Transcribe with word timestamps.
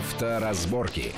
Авторазборки. 0.00 1.12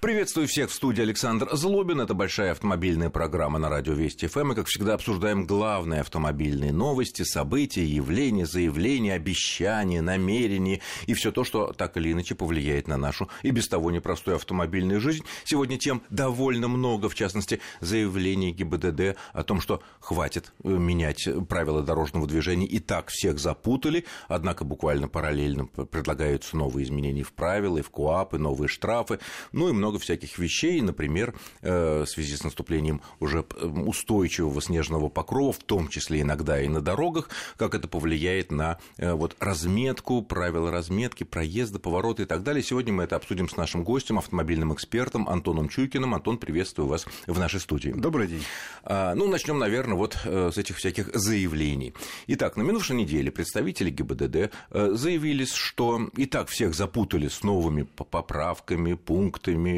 Приветствую 0.00 0.46
всех 0.46 0.70
в 0.70 0.74
студии 0.74 1.00
Александр 1.00 1.48
Злобин. 1.52 2.02
Это 2.02 2.12
большая 2.12 2.52
автомобильная 2.52 3.08
программа 3.08 3.58
на 3.58 3.70
радио 3.70 3.94
Вести 3.94 4.26
ФМ. 4.26 4.52
И, 4.52 4.54
как 4.54 4.66
всегда, 4.66 4.92
обсуждаем 4.94 5.46
главные 5.46 6.00
автомобильные 6.00 6.70
новости, 6.70 7.22
события, 7.22 7.84
явления, 7.84 8.44
заявления, 8.44 9.14
обещания, 9.14 10.02
намерения 10.02 10.80
и 11.06 11.14
все 11.14 11.32
то, 11.32 11.44
что 11.44 11.72
так 11.72 11.96
или 11.96 12.12
иначе 12.12 12.34
повлияет 12.34 12.88
на 12.88 12.98
нашу 12.98 13.30
и 13.42 13.50
без 13.50 13.68
того 13.68 13.90
непростую 13.90 14.36
автомобильную 14.36 15.00
жизнь. 15.00 15.24
Сегодня 15.44 15.78
тем 15.78 16.02
довольно 16.10 16.68
много, 16.68 17.08
в 17.08 17.14
частности, 17.14 17.60
заявлений 17.80 18.52
ГИБДД 18.52 19.16
о 19.32 19.42
том, 19.44 19.62
что 19.62 19.82
хватит 20.00 20.52
э, 20.62 20.68
менять 20.68 21.26
правила 21.48 21.82
дорожного 21.82 22.26
движения. 22.26 22.66
И 22.66 22.80
так 22.80 23.08
всех 23.08 23.38
запутали. 23.38 24.04
Однако 24.28 24.64
буквально 24.64 25.08
параллельно 25.08 25.66
предлагаются 25.66 26.54
новые 26.54 26.84
изменения 26.84 27.22
в 27.22 27.32
правила, 27.32 27.78
и 27.78 27.82
в 27.82 27.90
КОАП, 27.90 28.34
и 28.34 28.38
новые 28.38 28.68
штрафы. 28.68 29.20
Ну 29.52 29.70
и 29.70 29.72
много 29.72 29.85
много 29.86 30.00
всяких 30.00 30.36
вещей, 30.38 30.80
например, 30.80 31.32
э, 31.62 32.02
в 32.02 32.06
связи 32.06 32.34
с 32.34 32.42
наступлением 32.42 33.02
уже 33.20 33.42
устойчивого 33.62 34.60
снежного 34.60 35.08
покрова, 35.08 35.52
в 35.52 35.62
том 35.62 35.86
числе 35.86 36.22
иногда 36.22 36.60
и 36.60 36.66
на 36.66 36.80
дорогах, 36.80 37.28
как 37.56 37.76
это 37.76 37.86
повлияет 37.86 38.50
на 38.50 38.78
э, 38.96 39.12
вот, 39.12 39.36
разметку, 39.38 40.22
правила 40.22 40.72
разметки, 40.72 41.22
проезда, 41.22 41.78
повороты 41.78 42.24
и 42.24 42.26
так 42.26 42.42
далее. 42.42 42.64
Сегодня 42.64 42.92
мы 42.92 43.04
это 43.04 43.14
обсудим 43.14 43.48
с 43.48 43.56
нашим 43.56 43.84
гостем, 43.84 44.18
автомобильным 44.18 44.74
экспертом 44.74 45.28
Антоном 45.28 45.68
Чуйкиным. 45.68 46.16
Антон, 46.16 46.38
приветствую 46.38 46.88
вас 46.88 47.06
в 47.28 47.38
нашей 47.38 47.60
студии. 47.60 47.90
Добрый 47.90 48.26
день. 48.26 48.42
А, 48.82 49.14
ну, 49.14 49.28
начнем, 49.28 49.60
наверное, 49.60 49.96
вот 49.96 50.18
э, 50.24 50.50
с 50.52 50.58
этих 50.58 50.78
всяких 50.78 51.14
заявлений. 51.14 51.94
Итак, 52.26 52.56
на 52.56 52.62
минувшей 52.62 52.96
неделе 52.96 53.30
представители 53.30 53.90
ГИБДД 53.90 54.52
заявили, 54.72 55.44
что 55.44 56.10
и 56.16 56.26
так 56.26 56.48
всех 56.48 56.74
запутали 56.74 57.28
с 57.28 57.44
новыми 57.44 57.82
поправками, 57.82 58.94
пунктами, 58.94 59.75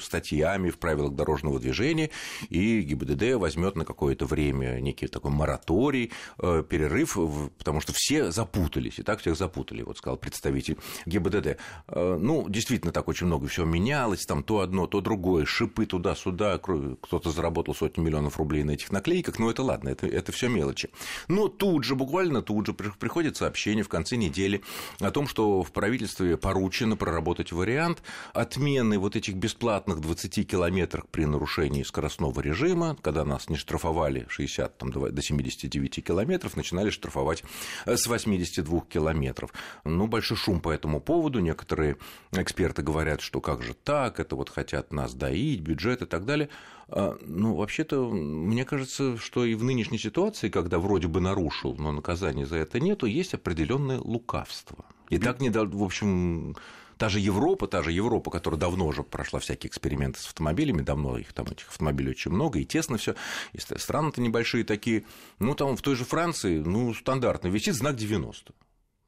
статьями 0.00 0.70
в 0.70 0.78
правилах 0.78 1.14
дорожного 1.14 1.58
движения, 1.58 2.10
и 2.48 2.80
ГИБДД 2.80 3.34
возьмет 3.34 3.76
на 3.76 3.84
какое-то 3.84 4.26
время 4.26 4.80
некий 4.80 5.06
такой 5.06 5.30
мораторий, 5.30 6.12
э, 6.38 6.62
перерыв, 6.68 7.16
потому 7.58 7.80
что 7.80 7.92
все 7.92 8.30
запутались, 8.30 8.98
и 8.98 9.02
так 9.02 9.20
всех 9.20 9.36
запутали, 9.36 9.82
вот 9.82 9.98
сказал 9.98 10.16
представитель 10.16 10.78
ГИБДД. 11.06 11.58
Э, 11.88 12.18
ну, 12.20 12.48
действительно, 12.48 12.92
так 12.92 13.08
очень 13.08 13.26
много 13.26 13.46
всего 13.48 13.66
менялось, 13.66 14.26
там 14.26 14.42
то 14.42 14.60
одно, 14.60 14.86
то 14.86 15.00
другое, 15.00 15.44
шипы 15.44 15.86
туда-сюда, 15.86 16.58
кто-то 16.58 17.30
заработал 17.30 17.74
сотни 17.74 18.02
миллионов 18.02 18.38
рублей 18.38 18.64
на 18.64 18.72
этих 18.72 18.92
наклейках, 18.92 19.38
но 19.38 19.50
это 19.50 19.62
ладно, 19.62 19.88
это, 19.88 20.06
это 20.06 20.32
все 20.32 20.48
мелочи. 20.48 20.90
Но 21.28 21.48
тут 21.48 21.84
же, 21.84 21.94
буквально 21.94 22.42
тут 22.42 22.66
же 22.66 22.72
приходит 22.72 23.36
сообщение 23.36 23.84
в 23.84 23.88
конце 23.88 24.16
недели 24.16 24.62
о 25.00 25.10
том, 25.10 25.26
что 25.26 25.62
в 25.62 25.72
правительстве 25.72 26.36
поручено 26.36 26.96
проработать 26.96 27.52
вариант 27.52 28.02
отмены 28.32 28.98
вот 28.98 29.16
этих 29.16 29.36
бесплатных 29.40 30.00
20 30.00 30.48
километрах 30.48 31.08
при 31.08 31.24
нарушении 31.24 31.82
скоростного 31.82 32.40
режима, 32.40 32.96
когда 33.02 33.24
нас 33.24 33.48
не 33.48 33.56
штрафовали 33.56 34.26
60 34.28 34.78
там, 34.78 34.92
до 34.92 35.22
79 35.22 36.04
километров, 36.04 36.56
начинали 36.56 36.90
штрафовать 36.90 37.42
э, 37.86 37.96
с 37.96 38.06
82 38.06 38.80
километров. 38.82 39.52
Ну, 39.84 40.06
большой 40.06 40.36
шум 40.36 40.60
по 40.60 40.70
этому 40.70 41.00
поводу. 41.00 41.40
Некоторые 41.40 41.96
эксперты 42.32 42.82
говорят, 42.82 43.20
что 43.22 43.40
как 43.40 43.62
же 43.62 43.74
так, 43.74 44.20
это 44.20 44.36
вот 44.36 44.50
хотят 44.50 44.92
нас 44.92 45.14
доить, 45.14 45.60
бюджет 45.60 46.02
и 46.02 46.06
так 46.06 46.24
далее. 46.26 46.50
А, 46.88 47.16
ну, 47.22 47.54
вообще-то, 47.54 48.08
мне 48.10 48.64
кажется, 48.64 49.16
что 49.16 49.44
и 49.44 49.54
в 49.54 49.64
нынешней 49.64 49.98
ситуации, 49.98 50.50
когда 50.50 50.78
вроде 50.78 51.08
бы 51.08 51.20
нарушил, 51.20 51.74
но 51.78 51.92
наказания 51.92 52.46
за 52.46 52.56
это 52.56 52.78
нету, 52.78 53.06
есть 53.06 53.34
определенное 53.34 53.98
лукавство. 53.98 54.84
И 55.08 55.18
так 55.18 55.40
не 55.40 55.50
в 55.50 55.82
общем, 55.82 56.54
Та 57.00 57.08
же 57.08 57.18
Европа, 57.18 57.66
та 57.66 57.82
же 57.82 57.92
Европа, 57.92 58.30
которая 58.30 58.60
давно 58.60 58.86
уже 58.86 59.02
прошла 59.02 59.40
всякие 59.40 59.70
эксперименты 59.70 60.20
с 60.20 60.26
автомобилями, 60.26 60.82
давно 60.82 61.16
их 61.16 61.32
там 61.32 61.46
этих 61.46 61.66
автомобилей 61.68 62.10
очень 62.10 62.30
много, 62.30 62.58
и 62.58 62.66
тесно 62.66 62.98
все, 62.98 63.14
и 63.54 63.58
страны-то 63.58 64.20
небольшие 64.20 64.64
такие. 64.64 65.04
Ну, 65.38 65.54
там 65.54 65.78
в 65.78 65.80
той 65.80 65.96
же 65.96 66.04
Франции, 66.04 66.58
ну, 66.58 66.92
стандартно 66.92 67.48
висит 67.48 67.74
знак 67.74 67.96
90. 67.96 68.52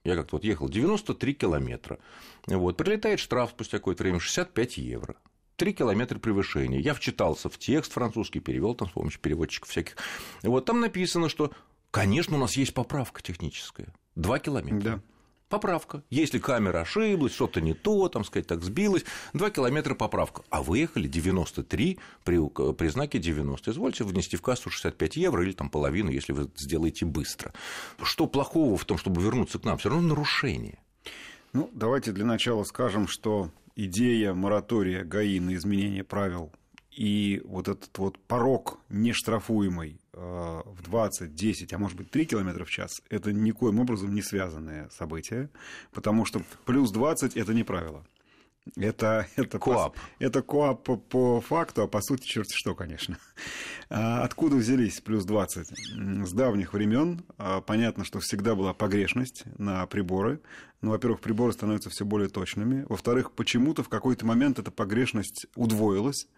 Я 0.04 0.16
как-то 0.16 0.36
вот 0.36 0.44
ехал 0.44 0.70
93 0.70 1.34
километра. 1.34 1.98
Вот, 2.47 2.78
прилетает 2.78 3.20
штраф 3.20 3.50
спустя 3.50 3.76
какое-то 3.76 4.04
время 4.04 4.20
65 4.20 4.78
евро. 4.78 5.16
3 5.56 5.75
километра 5.75 6.19
превышения. 6.19 6.81
Я 6.81 6.94
вчитался 6.94 7.50
в 7.50 7.58
текст 7.58 7.92
французский, 7.92 8.41
перевел 8.41 8.75
там 8.75 8.88
с 8.88 8.92
помощью 8.92 9.20
переводчиков 9.20 9.69
всяких. 9.69 9.98
Вот 10.42 10.64
там 10.64 10.81
написано, 10.81 11.28
что, 11.28 11.52
конечно, 11.91 12.38
у 12.38 12.41
нас 12.41 12.56
есть 12.56 12.72
поправка 12.72 13.22
техническая. 13.22 13.92
2 14.14 14.38
километра. 14.38 14.81
Да. 14.81 15.02
Поправка. 15.52 16.02
Если 16.08 16.38
камера 16.38 16.80
ошиблась, 16.80 17.34
что-то 17.34 17.60
не 17.60 17.74
то, 17.74 18.08
там 18.08 18.24
сказать, 18.24 18.46
так 18.46 18.62
сбилась, 18.62 19.04
2 19.34 19.50
километра 19.50 19.94
поправка. 19.94 20.42
А 20.48 20.62
выехали 20.62 21.06
93 21.06 21.98
при, 22.24 22.72
при 22.72 22.88
знаке 22.88 23.18
90. 23.18 23.70
Извольте 23.70 24.04
внести 24.04 24.38
в 24.38 24.40
кассу 24.40 24.70
65 24.70 25.16
евро 25.16 25.44
или 25.44 25.52
там 25.52 25.68
половину, 25.68 26.10
если 26.10 26.32
вы 26.32 26.48
сделаете 26.56 27.04
быстро. 27.04 27.52
Что 28.02 28.26
плохого 28.26 28.78
в 28.78 28.86
том, 28.86 28.96
чтобы 28.96 29.20
вернуться 29.20 29.58
к 29.58 29.64
нам? 29.64 29.76
Все 29.76 29.90
равно 29.90 30.08
нарушение. 30.08 30.78
Ну, 31.52 31.69
давайте 31.74 32.12
для 32.12 32.24
начала 32.24 32.64
скажем, 32.64 33.06
что 33.06 33.50
идея 33.76 34.32
моратория 34.32 35.04
ГАИ 35.04 35.38
на 35.38 35.54
изменение 35.54 36.02
правил 36.02 36.50
и 36.90 37.42
вот 37.44 37.69
этот 37.69 37.98
вот 37.98 38.19
порог 38.20 38.78
нештрафуемый 38.88 40.00
в 40.22 40.82
20, 40.82 41.34
10, 41.34 41.72
а 41.72 41.78
может 41.78 41.96
быть 41.96 42.10
3 42.10 42.26
км 42.26 42.64
в 42.64 42.70
час, 42.70 43.02
это 43.10 43.32
никоим 43.32 43.80
образом 43.80 44.14
не 44.14 44.22
связанное 44.22 44.88
событие, 44.90 45.50
потому 45.92 46.24
что 46.24 46.42
плюс 46.64 46.90
20 46.90 47.36
это 47.36 47.54
не 47.54 47.64
правило. 47.64 48.04
Это, 48.76 49.26
это, 49.36 49.58
КОАП. 49.58 49.94
По, 49.94 50.00
это 50.20 50.42
КОАП 50.42 50.84
по, 50.84 50.96
по 50.96 51.40
факту, 51.40 51.82
а 51.82 51.88
по 51.88 52.00
сути 52.00 52.26
черти 52.26 52.54
что, 52.54 52.74
конечно. 52.74 53.18
А 53.90 54.22
откуда 54.22 54.56
взялись 54.56 55.00
плюс 55.00 55.24
20? 55.24 55.68
С 56.26 56.32
давних 56.32 56.72
времен 56.72 57.24
а, 57.38 57.60
понятно, 57.60 58.04
что 58.04 58.20
всегда 58.20 58.54
была 58.54 58.72
погрешность 58.72 59.44
на 59.58 59.84
приборы. 59.86 60.40
Ну, 60.80 60.90
во-первых, 60.90 61.20
приборы 61.20 61.52
становятся 61.52 61.90
все 61.90 62.04
более 62.04 62.28
точными. 62.28 62.86
Во-вторых, 62.88 63.32
почему-то 63.32 63.82
в 63.82 63.88
какой-то 63.88 64.24
момент 64.26 64.58
эта 64.60 64.70
погрешность 64.70 65.46
удвоилась 65.56 66.28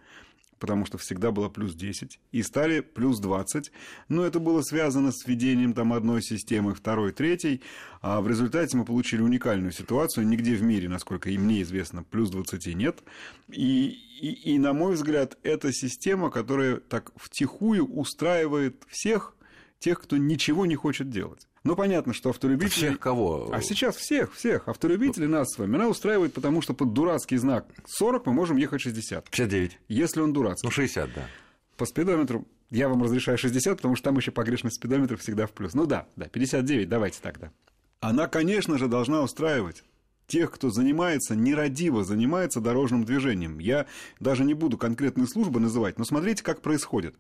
потому 0.65 0.87
что 0.87 0.97
всегда 0.97 1.31
было 1.31 1.51
плюс 1.51 1.75
10, 1.75 2.19
и 2.33 2.43
стали 2.43 2.81
плюс 2.81 3.19
20. 3.19 3.71
Но 4.09 4.25
это 4.25 4.39
было 4.39 4.63
связано 4.63 5.13
с 5.13 5.27
введением 5.27 5.75
там 5.75 5.93
одной 5.93 6.23
системы, 6.23 6.75
второй, 6.75 7.13
третьей. 7.13 7.61
А 8.01 8.23
в 8.23 8.29
результате 8.29 8.75
мы 8.79 8.87
получили 8.87 9.21
уникальную 9.21 9.73
ситуацию. 9.73 10.27
Нигде 10.27 10.55
в 10.55 10.63
мире, 10.63 10.89
насколько 10.89 11.29
и 11.29 11.37
мне 11.37 11.61
известно, 11.61 12.03
плюс 12.03 12.31
20 12.31 12.75
нет. 12.77 13.03
И, 13.51 13.89
и, 14.23 14.55
и 14.55 14.59
на 14.59 14.73
мой 14.73 14.95
взгляд, 14.95 15.37
это 15.43 15.71
система, 15.71 16.31
которая 16.31 16.77
так 16.77 17.13
втихую 17.17 17.85
устраивает 17.85 18.85
всех 18.89 19.35
тех, 19.85 20.01
кто 20.01 20.17
ничего 20.17 20.65
не 20.65 20.77
хочет 20.77 21.11
делать. 21.11 21.47
Ну, 21.63 21.77
понятно, 21.77 22.15
что 22.15 22.31
автолюбители... 22.31 22.71
Всех 22.71 22.99
кого? 22.99 23.51
А 23.53 23.61
сейчас 23.61 23.97
всех, 23.97 24.33
всех. 24.33 24.67
Автолюбители 24.67 25.27
нас 25.27 25.53
с 25.53 25.59
вами. 25.59 25.77
Она 25.77 25.89
устраивает, 25.89 26.33
потому 26.33 26.63
что 26.63 26.73
под 26.73 26.95
дурацкий 26.95 27.37
знак 27.37 27.67
40 27.87 28.25
мы 28.25 28.33
можем 28.33 28.57
ехать 28.57 28.81
60. 28.81 29.29
59. 29.29 29.79
Если 29.89 30.23
он 30.23 30.33
дурацкий. 30.33 30.67
Ну, 30.67 30.71
60, 30.71 31.15
да. 31.15 31.27
По 31.77 31.85
спидометру 31.85 32.47
я 32.71 32.89
вам 32.89 33.03
разрешаю 33.03 33.37
60, 33.37 33.77
потому 33.77 33.95
что 33.95 34.05
там 34.05 34.17
еще 34.17 34.31
погрешность 34.31 34.77
спидометра 34.77 35.19
всегда 35.19 35.47
в 35.47 35.53
плюс. 35.53 35.75
Ну 35.75 35.85
да, 35.85 36.07
да, 36.17 36.29
59, 36.29 36.89
давайте 36.89 37.19
тогда. 37.21 37.51
Она, 38.01 38.27
конечно 38.27 38.79
же, 38.79 38.89
должна 38.89 39.21
устраивать 39.21 39.85
тех, 40.27 40.51
кто 40.51 40.71
занимается, 40.71 41.37
нерадиво 41.37 42.05
занимается 42.05 42.61
дорожным 42.61 43.05
движением. 43.05 43.59
Я 43.59 43.85
даже 44.19 44.45
не 44.45 44.55
буду 44.55 44.79
конкретные 44.79 45.27
службы 45.27 45.61
называть, 45.61 45.99
но 45.99 46.05
смотрите, 46.05 46.43
как 46.43 46.63
происходит. 46.63 47.15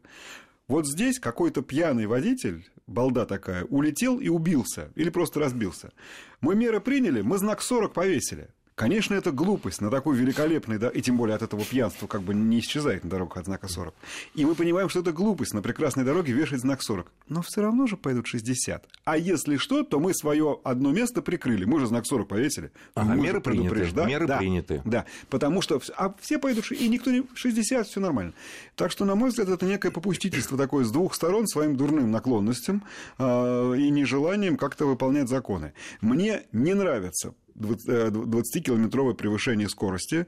Вот 0.66 0.86
здесь 0.86 1.18
какой-то 1.18 1.60
пьяный 1.60 2.06
водитель, 2.06 2.66
балда 2.86 3.26
такая, 3.26 3.64
улетел 3.64 4.18
и 4.18 4.28
убился, 4.28 4.90
или 4.94 5.10
просто 5.10 5.40
разбился. 5.40 5.92
Мы 6.40 6.54
меры 6.54 6.80
приняли, 6.80 7.20
мы 7.20 7.36
знак 7.36 7.60
40 7.60 7.92
повесили. 7.92 8.48
Конечно, 8.74 9.14
это 9.14 9.30
глупость 9.30 9.80
на 9.80 9.88
такой 9.88 10.16
великолепный, 10.16 10.78
да, 10.78 10.88
и 10.88 11.00
тем 11.00 11.16
более 11.16 11.36
от 11.36 11.42
этого 11.42 11.64
пьянства 11.64 12.08
как 12.08 12.22
бы 12.22 12.34
не 12.34 12.58
исчезает 12.58 13.04
на 13.04 13.10
дорогах 13.10 13.36
от 13.36 13.44
знака 13.44 13.68
40. 13.68 13.94
И 14.34 14.44
мы 14.44 14.56
понимаем, 14.56 14.88
что 14.88 14.98
это 14.98 15.12
глупость 15.12 15.54
на 15.54 15.62
прекрасной 15.62 16.02
дороге 16.02 16.32
вешать 16.32 16.60
знак 16.60 16.82
40. 16.82 17.10
Но 17.28 17.42
все 17.42 17.62
равно 17.62 17.86
же 17.86 17.96
пойдут 17.96 18.26
60. 18.26 18.84
А 19.04 19.16
если 19.16 19.58
что, 19.58 19.84
то 19.84 20.00
мы 20.00 20.12
свое 20.12 20.58
одно 20.64 20.90
место 20.90 21.22
прикрыли. 21.22 21.64
Мы 21.64 21.78
же 21.78 21.86
знак 21.86 22.04
40 22.04 22.26
повесили. 22.26 22.72
Ага, 22.96 23.14
меры 23.14 23.40
приняты. 23.40 24.06
Меры 24.06 24.26
да, 24.26 24.38
приняты. 24.38 24.82
Да, 24.84 25.04
потому 25.30 25.62
что 25.62 25.80
а 25.96 26.12
все 26.20 26.40
пойдут, 26.40 26.72
и 26.72 26.88
никто 26.88 27.12
не 27.12 27.22
60, 27.32 27.86
все 27.86 28.00
нормально. 28.00 28.32
Так 28.74 28.90
что, 28.90 29.04
на 29.04 29.14
мой 29.14 29.28
взгляд, 29.28 29.50
это 29.50 29.66
некое 29.66 29.92
попустительство 29.92 30.58
такое 30.58 30.84
с 30.84 30.90
двух 30.90 31.14
сторон 31.14 31.46
своим 31.46 31.76
дурным 31.76 32.10
наклонностям 32.10 32.82
э, 33.18 33.74
и 33.78 33.88
нежеланием 33.90 34.56
как-то 34.56 34.86
выполнять 34.86 35.28
законы. 35.28 35.74
Мне 36.00 36.42
не 36.50 36.74
нравится 36.74 37.34
20-километровое 37.56 39.14
превышение 39.14 39.68
скорости 39.68 40.26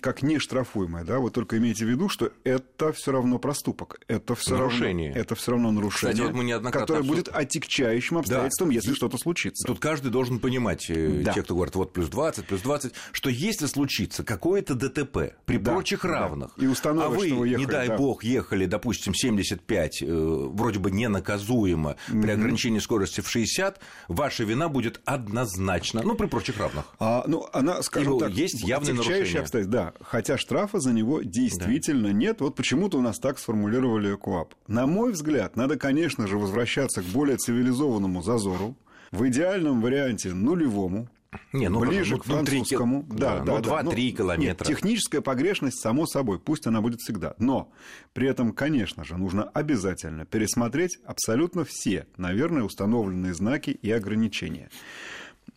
как 0.00 0.22
не 0.22 0.38
штрафуемое. 0.38 1.04
Да? 1.04 1.18
Вот 1.18 1.32
только 1.34 1.58
имейте 1.58 1.84
в 1.84 1.88
виду, 1.88 2.08
что 2.08 2.32
это 2.42 2.92
все 2.92 3.12
равно 3.12 3.38
проступок. 3.38 4.00
Это 4.08 4.34
все 4.34 4.56
нарушение. 4.56 5.08
Равно, 5.08 5.20
это 5.20 5.34
все 5.34 5.50
равно 5.52 5.70
нарушение, 5.70 6.14
Кстати, 6.14 6.26
вот 6.26 6.36
мы 6.36 6.44
неоднократно 6.44 6.86
которое 6.86 7.06
будет 7.06 7.28
отягчающим 7.28 8.18
обстоятельством, 8.18 8.68
да. 8.68 8.74
если 8.74 8.92
И 8.92 8.94
что-то 8.94 9.18
случится. 9.18 9.66
Тут 9.66 9.78
каждый 9.78 10.10
должен 10.10 10.40
понимать, 10.40 10.86
да. 10.88 11.32
те, 11.32 11.42
кто 11.42 11.54
говорит, 11.54 11.74
вот 11.76 11.92
плюс 11.92 12.08
20, 12.08 12.46
плюс 12.46 12.60
20, 12.62 12.92
что 13.12 13.30
если 13.30 13.66
случится 13.66 14.24
какое-то 14.24 14.74
ДТП 14.74 15.34
при 15.44 15.58
да. 15.58 15.72
прочих 15.72 16.04
равных, 16.04 16.52
да. 16.56 16.64
И 16.64 16.66
а 16.66 17.08
вы, 17.08 17.26
что 17.26 17.36
вы 17.36 17.48
ехали, 17.48 17.64
не 17.64 17.66
дай 17.66 17.88
да. 17.88 17.96
бог, 17.96 18.24
ехали, 18.24 18.66
допустим, 18.66 19.14
75, 19.14 20.02
э, 20.02 20.06
вроде 20.06 20.78
бы 20.78 20.90
ненаказуемо 20.90 21.96
mm-hmm. 22.08 22.22
при 22.22 22.30
ограничении 22.30 22.80
скорости 22.80 23.20
в 23.20 23.28
60, 23.28 23.80
ваша 24.08 24.44
вина 24.44 24.68
будет 24.68 25.00
однозначно, 25.04 26.02
ну, 26.02 26.14
при 26.24 26.30
прочих 26.30 26.58
равных. 26.58 26.84
А, 26.98 27.24
ну, 27.26 27.46
она, 27.52 27.82
скажем 27.82 28.18
так, 28.18 28.30
есть 28.30 28.62
явные 28.62 28.94
нарушения. 28.94 29.40
обстоятельства, 29.40 29.64
да, 29.64 29.92
хотя 30.00 30.38
штрафа 30.38 30.80
за 30.80 30.92
него 30.92 31.22
действительно 31.22 32.08
да. 32.08 32.14
нет, 32.14 32.40
вот 32.40 32.56
почему-то 32.56 32.98
у 32.98 33.02
нас 33.02 33.18
так 33.18 33.38
сформулировали 33.38 34.16
КОАП. 34.16 34.54
На 34.66 34.86
мой 34.86 35.12
взгляд, 35.12 35.56
надо, 35.56 35.76
конечно 35.76 36.26
же, 36.26 36.38
возвращаться 36.38 37.02
к 37.02 37.06
более 37.06 37.36
цивилизованному 37.36 38.22
зазору, 38.22 38.76
в 39.10 39.26
идеальном 39.28 39.80
варианте 39.80 40.32
нулевому, 40.32 41.08
не, 41.52 41.68
ну, 41.68 41.80
ближе 41.80 42.14
ну, 42.14 42.20
к 42.20 42.24
французскому. 42.24 43.06
Ну, 43.08 43.16
да, 43.16 43.40
да, 43.40 43.54
ну, 43.56 43.60
да, 43.60 43.80
2-3 43.80 43.82
ну, 43.82 43.92
километра. 43.92 44.38
Нет, 44.38 44.62
техническая 44.62 45.20
погрешность, 45.20 45.80
само 45.80 46.06
собой, 46.06 46.38
пусть 46.38 46.66
она 46.66 46.80
будет 46.80 47.00
всегда. 47.00 47.34
Но 47.38 47.72
при 48.12 48.28
этом, 48.28 48.52
конечно 48.52 49.04
же, 49.04 49.16
нужно 49.16 49.44
обязательно 49.44 50.24
пересмотреть 50.26 50.98
абсолютно 51.04 51.64
все, 51.64 52.06
наверное, 52.16 52.62
установленные 52.62 53.34
знаки 53.34 53.70
и 53.70 53.90
ограничения. 53.90 54.70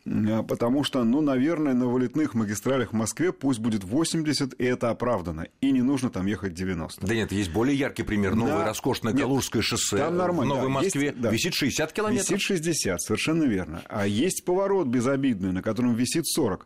А, 0.05 0.43
потому 0.43 0.83
что, 0.83 1.03
ну, 1.03 1.21
наверное, 1.21 1.73
на 1.73 1.87
вылетных 1.87 2.33
магистралях 2.33 2.91
в 2.91 2.95
Москве 2.95 3.31
пусть 3.31 3.59
будет 3.59 3.83
80, 3.83 4.53
и 4.59 4.63
это 4.63 4.89
оправдано. 4.89 5.47
И 5.61 5.71
не 5.71 5.81
нужно 5.81 6.09
там 6.09 6.25
ехать 6.25 6.53
90. 6.53 7.05
Да 7.05 7.13
нет, 7.13 7.31
есть 7.31 7.51
более 7.51 7.77
яркий 7.77 8.03
пример. 8.03 8.35
Новое 8.35 8.59
да. 8.59 8.65
роскошное 8.67 9.13
нет, 9.13 9.23
Калужское 9.23 9.61
шоссе 9.61 9.97
там 9.97 10.17
нормально, 10.17 10.53
в 10.53 10.57
Новой 10.57 10.67
да, 10.67 10.81
Москве 10.81 11.07
есть, 11.07 11.19
да. 11.19 11.29
висит 11.29 11.53
60 11.53 11.93
километров. 11.93 12.29
Висит 12.29 12.41
60, 12.41 13.01
совершенно 13.01 13.43
верно. 13.43 13.81
А 13.87 14.07
есть 14.07 14.45
поворот 14.45 14.87
безобидный, 14.87 15.51
на 15.51 15.61
котором 15.61 15.93
висит 15.95 16.27
40. 16.27 16.65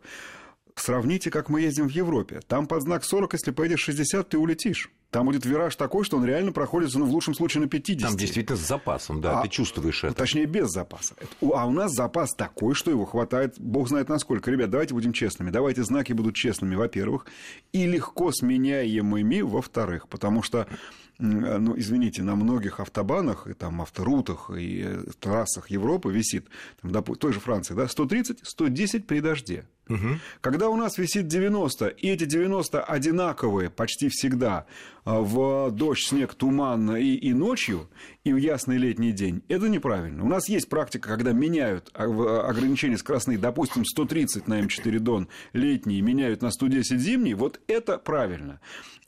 Сравните, 0.74 1.30
как 1.30 1.48
мы 1.48 1.60
ездим 1.60 1.88
в 1.88 1.92
Европе. 1.92 2.40
Там 2.46 2.66
под 2.66 2.82
знак 2.82 3.04
40, 3.04 3.34
если 3.34 3.50
поедешь 3.50 3.80
60, 3.80 4.28
ты 4.28 4.38
улетишь. 4.38 4.90
Там 5.10 5.26
будет 5.26 5.44
вираж 5.44 5.76
такой, 5.76 6.04
что 6.04 6.16
он 6.16 6.24
реально 6.24 6.52
проходит, 6.52 6.94
ну, 6.94 7.04
в 7.04 7.10
лучшем 7.10 7.34
случае, 7.34 7.62
на 7.62 7.68
50. 7.68 8.08
Там 8.08 8.16
действительно 8.16 8.56
с 8.56 8.66
запасом, 8.66 9.20
да, 9.20 9.40
а, 9.40 9.42
ты 9.42 9.48
чувствуешь 9.50 10.04
это. 10.04 10.14
Точнее, 10.14 10.46
без 10.46 10.70
запаса. 10.70 11.14
А 11.42 11.66
у 11.66 11.70
нас 11.70 11.92
запас 11.92 12.34
такой, 12.34 12.74
что 12.74 12.90
его 12.90 13.04
хватает, 13.04 13.56
бог 13.58 13.88
знает 13.88 14.08
насколько. 14.08 14.50
Ребят, 14.50 14.70
давайте 14.70 14.94
будем 14.94 15.12
честными. 15.12 15.50
Давайте 15.50 15.82
знаки 15.82 16.14
будут 16.14 16.34
честными, 16.34 16.76
во-первых, 16.76 17.26
и 17.74 17.84
легко 17.84 18.32
сменяемыми, 18.32 19.42
во-вторых. 19.42 20.08
Потому 20.08 20.42
что 20.42 20.66
ну, 21.18 21.78
извините, 21.78 22.22
на 22.22 22.34
многих 22.34 22.80
автобанах, 22.80 23.46
и 23.46 23.54
там 23.54 23.80
авторутах, 23.80 24.50
и 24.50 24.82
э, 24.84 25.04
трассах 25.20 25.70
Европы 25.70 26.10
висит, 26.10 26.48
там, 26.80 26.90
допустим, 26.90 27.20
той 27.20 27.32
же 27.32 27.40
Франции, 27.40 27.74
да, 27.74 27.86
130, 27.86 28.40
110 28.42 29.06
при 29.06 29.20
дожде. 29.20 29.66
Угу. 29.88 30.20
Когда 30.40 30.68
у 30.68 30.76
нас 30.76 30.96
висит 30.96 31.26
90, 31.26 31.88
и 31.88 32.08
эти 32.08 32.24
90 32.24 32.82
одинаковые 32.82 33.68
почти 33.68 34.08
всегда 34.08 34.66
а, 35.04 35.20
в 35.20 35.70
дождь, 35.72 36.06
снег, 36.06 36.34
туман 36.34 36.96
и, 36.96 37.14
и 37.14 37.32
ночью, 37.32 37.88
и 38.22 38.32
в 38.32 38.36
ясный 38.36 38.76
летний 38.76 39.12
день, 39.12 39.42
это 39.48 39.68
неправильно. 39.68 40.24
У 40.24 40.28
нас 40.28 40.48
есть 40.48 40.68
практика, 40.68 41.08
когда 41.08 41.32
меняют 41.32 41.90
а, 41.94 42.04
а, 42.04 42.48
ограничения 42.48 42.96
скоростные, 42.96 43.38
допустим, 43.38 43.84
130 43.84 44.46
на 44.46 44.60
М4 44.60 44.98
Дон 45.00 45.28
летний, 45.52 46.00
меняют 46.00 46.42
на 46.42 46.50
110 46.50 47.00
зимний, 47.00 47.34
вот 47.34 47.60
это 47.66 47.98
правильно. 47.98 48.60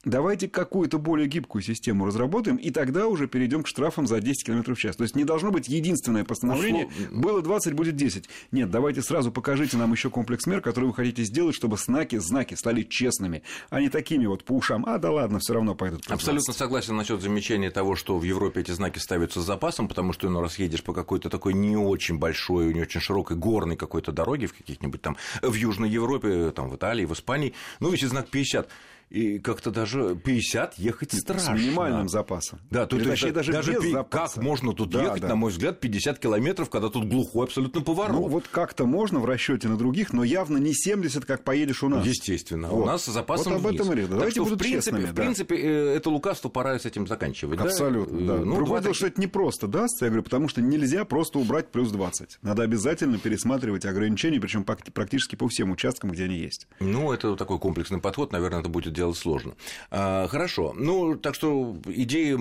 Давайте 0.05 0.49
какую-то 0.49 0.99
более 0.99 1.27
гибкую 1.27 1.63
систему 1.63 2.05
разработаем, 2.05 2.57
и 2.57 2.71
тогда 2.71 3.07
уже 3.07 3.27
перейдем 3.27 3.63
к 3.63 3.69
штрафам 3.69 4.07
за 4.07 4.21
10 4.21 4.45
км 4.45 4.75
в 4.75 4.79
час. 4.79 4.97
То 4.97 5.03
есть 5.03 5.17
не 5.17 5.25
должно 5.25 5.51
быть 5.51 5.69
единственное 5.69 6.25
постановление, 6.25 6.91
было 7.11 7.41
20, 7.41 7.73
будет 7.73 7.97
10. 7.97 8.29
Нет, 8.53 8.71
давайте 8.71 9.01
сразу 9.01 9.33
покажите 9.33 9.79
нам 9.79 9.93
еще 9.93 10.11
комплекс 10.11 10.47
мер, 10.47 10.61
который 10.65 10.87
вы 10.87 10.95
хотите 10.95 11.23
сделать, 11.25 11.55
чтобы 11.55 11.77
знаки, 11.77 12.17
знаки 12.17 12.55
стали 12.55 12.83
честными, 12.83 13.43
а 13.71 13.81
не 13.81 13.91
такими 13.91 14.27
вот 14.27 14.45
по 14.45 14.53
ушам. 14.53 14.85
А, 14.87 14.99
да 14.99 15.13
ладно, 15.13 15.39
все 15.39 15.55
равно 15.55 15.75
пойдут. 15.75 16.11
Абсолютно 16.11 16.53
согласен 16.53 16.97
насчет 16.97 17.21
замечания 17.21 17.71
того, 17.71 17.95
что 17.95 18.19
в 18.19 18.25
Европе 18.25 18.61
эти 18.61 18.73
знаки 18.73 18.99
ставятся 18.99 19.43
с 19.43 19.45
запасом, 19.45 19.89
потому 19.89 20.13
что 20.13 20.29
ну, 20.29 20.41
раз 20.41 20.59
едешь 20.59 20.83
по 20.83 20.93
какой-то 20.93 21.29
такой 21.29 21.53
не 21.53 21.77
очень 21.77 22.19
большой, 22.19 22.73
не 22.73 22.81
очень 22.81 23.01
широкой 23.01 23.37
горной 23.37 23.77
какой-то 23.77 24.11
дороге 24.11 24.47
в 24.47 24.55
каких-нибудь 24.55 25.03
там 25.03 25.17
в 25.43 25.55
Южной 25.55 25.91
Европе, 25.91 26.51
там 26.51 26.71
в 26.71 26.77
Италии, 26.77 27.05
в 27.05 27.13
Испании, 27.13 27.53
ну, 27.81 27.91
висит 27.91 28.09
знак 28.09 28.29
50 28.31 28.69
и 29.11 29.39
как-то 29.39 29.71
даже 29.71 30.17
50 30.17 30.79
ехать 30.79 31.13
страшно. 31.13 31.57
С 31.57 31.61
минимальным 31.61 32.09
запасом. 32.09 32.61
Да, 32.71 32.87
тут 32.87 33.05
точнее, 33.05 33.33
даже, 33.33 33.53
даже 33.53 33.73
без 33.73 33.93
запаса. 33.93 34.35
Как 34.35 34.45
можно 34.45 34.73
тут 34.73 34.91
да, 34.91 35.03
ехать, 35.03 35.23
да. 35.23 35.29
на 35.29 35.37
мой 35.37 35.51
взгляд, 35.51 35.81
50 35.81 36.19
километров, 36.19 36.71
когда 36.71 36.89
тут 36.89 37.09
глухой 37.09 37.45
абсолютно 37.45 37.81
поворот? 37.81 38.21
Ну, 38.21 38.29
вот 38.29 38.49
как-то 38.49 38.87
можно 38.87 39.21
в 39.21 39.25
расчете 39.25 39.69
на 39.69 39.77
других, 39.77 40.13
но 40.13 40.25
явно 40.25 40.59
не 40.59 40.75
70, 40.75 41.25
как 41.25 41.45
поедешь 41.45 41.83
у 41.83 41.89
нас. 41.89 42.07
Естественно. 42.07 42.69
Вот. 42.69 42.83
У 42.83 42.87
нас 42.87 43.05
с 43.05 43.13
запасом 43.13 43.55
Вот 43.55 43.59
об 43.61 43.67
вниз. 43.69 43.81
этом 43.81 43.93
и 43.93 43.97
речь. 43.97 44.09
Давайте 44.09 44.41
так 44.41 44.47
что, 44.47 44.55
в 44.55 44.59
принципе, 44.59 44.77
честными, 44.77 45.13
в 45.13 45.15
принципе 45.15 45.57
э, 45.57 45.97
это 45.97 46.11
лукавство 46.11 46.49
пора 46.49 46.79
с 46.79 46.87
этим 46.87 47.07
заканчивать. 47.07 47.61
Абсолютно, 47.61 48.21
да. 48.21 48.39
да. 48.39 48.45
Ну, 48.45 48.57
Другое 48.57 48.81
дело, 48.81 48.95
что 48.95 49.07
это 49.07 49.21
не 49.21 49.27
просто 49.27 49.67
дастся, 49.67 50.07
я 50.07 50.11
говорю, 50.11 50.23
потому 50.23 50.49
что 50.49 50.63
нельзя 50.63 51.05
просто 51.05 51.39
убрать 51.39 51.71
плюс 51.71 51.91
20. 51.91 52.39
Надо 52.43 52.63
обязательно 52.63 53.19
пересматривать 53.19 53.85
ограничения, 53.85 54.41
причем 54.41 54.65
практически 54.65 55.37
по 55.37 55.49
всем 55.49 55.71
участкам, 55.71 56.11
где 56.11 56.25
они 56.25 56.37
есть. 56.37 56.67
Ну, 56.81 57.13
это 57.13 57.37
такой 57.37 57.59
комплексный 57.59 58.01
подход, 58.01 58.33
наверное, 58.33 58.61
это 58.61 58.69
будет 58.69 58.94
делать 58.95 59.17
сложно. 59.17 59.55
А, 59.91 60.27
хорошо. 60.29 60.73
Ну, 60.77 61.17
так 61.17 61.35
что 61.35 61.77
идея 61.87 62.39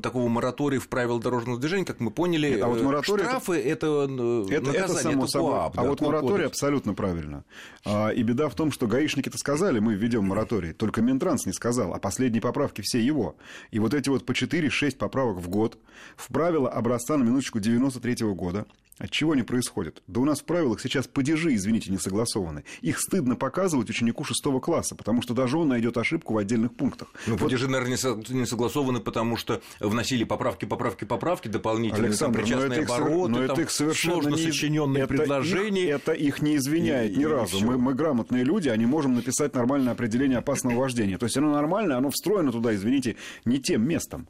такого 0.00 0.28
моратория 0.28 0.78
в 0.78 0.88
правила 0.88 1.20
дорожного 1.20 1.58
движения, 1.58 1.84
как 1.84 2.00
мы 2.00 2.10
поняли, 2.10 2.50
Нет, 2.50 2.62
а 2.62 2.68
вот 2.68 2.82
мораторий 2.82 3.24
штрафы 3.24 3.60
это, 3.60 4.08
это, 4.10 4.46
это, 4.50 4.70
это 4.70 4.94
само 4.94 5.24
это 5.24 5.32
собой. 5.32 5.52
КОАП, 5.52 5.78
а 5.78 5.82
да, 5.82 5.88
вот 5.88 6.00
мораторий 6.00 6.46
абсолютно 6.46 6.94
правильно. 6.94 7.44
А, 7.84 8.08
и 8.08 8.22
беда 8.22 8.48
в 8.48 8.54
том, 8.54 8.72
что 8.72 8.86
гаишники-то 8.86 9.38
сказали, 9.38 9.78
мы 9.78 9.94
введем 9.94 10.24
мораторий, 10.24 10.72
только 10.72 11.02
Минтранс 11.02 11.46
не 11.46 11.52
сказал, 11.52 11.94
а 11.94 11.98
последние 11.98 12.40
поправки 12.40 12.80
все 12.80 13.00
его. 13.00 13.36
И 13.70 13.78
вот 13.78 13.94
эти 13.94 14.08
вот 14.08 14.24
по 14.24 14.32
4-6 14.32 14.96
поправок 14.96 15.38
в 15.38 15.48
год 15.48 15.78
в 16.16 16.32
правила 16.32 16.70
образца 16.70 17.16
на 17.16 17.24
минуточку 17.24 17.60
93 17.60 18.24
-го 18.24 18.34
года 18.34 18.66
от 18.98 19.10
чего 19.10 19.32
они 19.32 19.42
происходят? 19.42 20.02
Да 20.06 20.20
у 20.20 20.24
нас 20.24 20.40
в 20.40 20.44
правилах 20.44 20.80
сейчас 20.80 21.06
падежи, 21.06 21.54
извините, 21.54 21.90
не 21.90 21.98
согласованы. 21.98 22.64
Их 22.80 23.00
стыдно 23.00 23.36
показывать 23.36 23.90
ученику 23.90 24.24
шестого 24.24 24.60
класса, 24.60 24.94
потому 24.94 25.22
что 25.22 25.34
даже 25.34 25.56
он 25.58 25.68
найдет 25.68 25.96
ошибку 25.96 26.34
в 26.34 26.38
отдельных 26.38 26.74
пунктах. 26.74 27.08
Ну, 27.26 27.34
вот... 27.34 27.42
падежи, 27.42 27.68
наверное, 27.68 27.98
не 28.28 28.46
согласованы, 28.46 29.00
потому 29.00 29.36
что 29.36 29.60
вносили 29.80 30.24
поправки, 30.24 30.64
поправки, 30.64 31.04
поправки, 31.04 31.48
дополнительные 31.48 32.08
Александр, 32.08 32.40
причастные 32.40 32.86
но 32.86 32.94
обороты, 32.94 33.32
но 33.32 33.42
это 33.42 33.60
их 33.62 33.70
совершенно 33.70 34.22
сложно 34.22 34.36
не... 34.36 34.42
сочиненные 34.42 35.04
это 35.04 35.14
предложения. 35.14 35.88
Их, 35.88 35.94
это 35.94 36.12
их 36.12 36.42
не 36.42 36.56
извиняет 36.56 37.12
и, 37.12 37.16
ни 37.16 37.22
и 37.22 37.26
разу. 37.26 37.64
Мы, 37.64 37.78
мы 37.78 37.94
грамотные 37.94 38.44
люди, 38.44 38.68
они 38.68 38.86
можем 38.86 39.14
написать 39.14 39.54
нормальное 39.54 39.92
определение 39.92 40.38
опасного 40.38 40.74
вождения. 40.80 41.18
То 41.18 41.26
есть 41.26 41.36
оно 41.36 41.52
нормальное, 41.52 41.96
оно 41.96 42.10
встроено 42.10 42.52
туда, 42.52 42.74
извините, 42.74 43.16
не 43.44 43.58
тем 43.58 43.86
местом. 43.86 44.28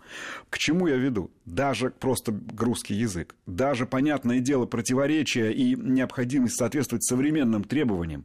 К 0.51 0.59
чему 0.59 0.87
я 0.87 0.97
веду? 0.97 1.31
Даже 1.45 1.91
просто 1.91 2.39
русский 2.59 2.95
язык, 2.95 3.35
даже, 3.47 3.87
понятное 3.87 4.41
дело, 4.41 4.58
противоречие 4.67 5.29
наличие 5.29 5.53
и 5.53 5.75
необходимость 5.75 6.57
соответствовать 6.57 7.05
современным 7.05 7.65
требованиям 7.65 8.25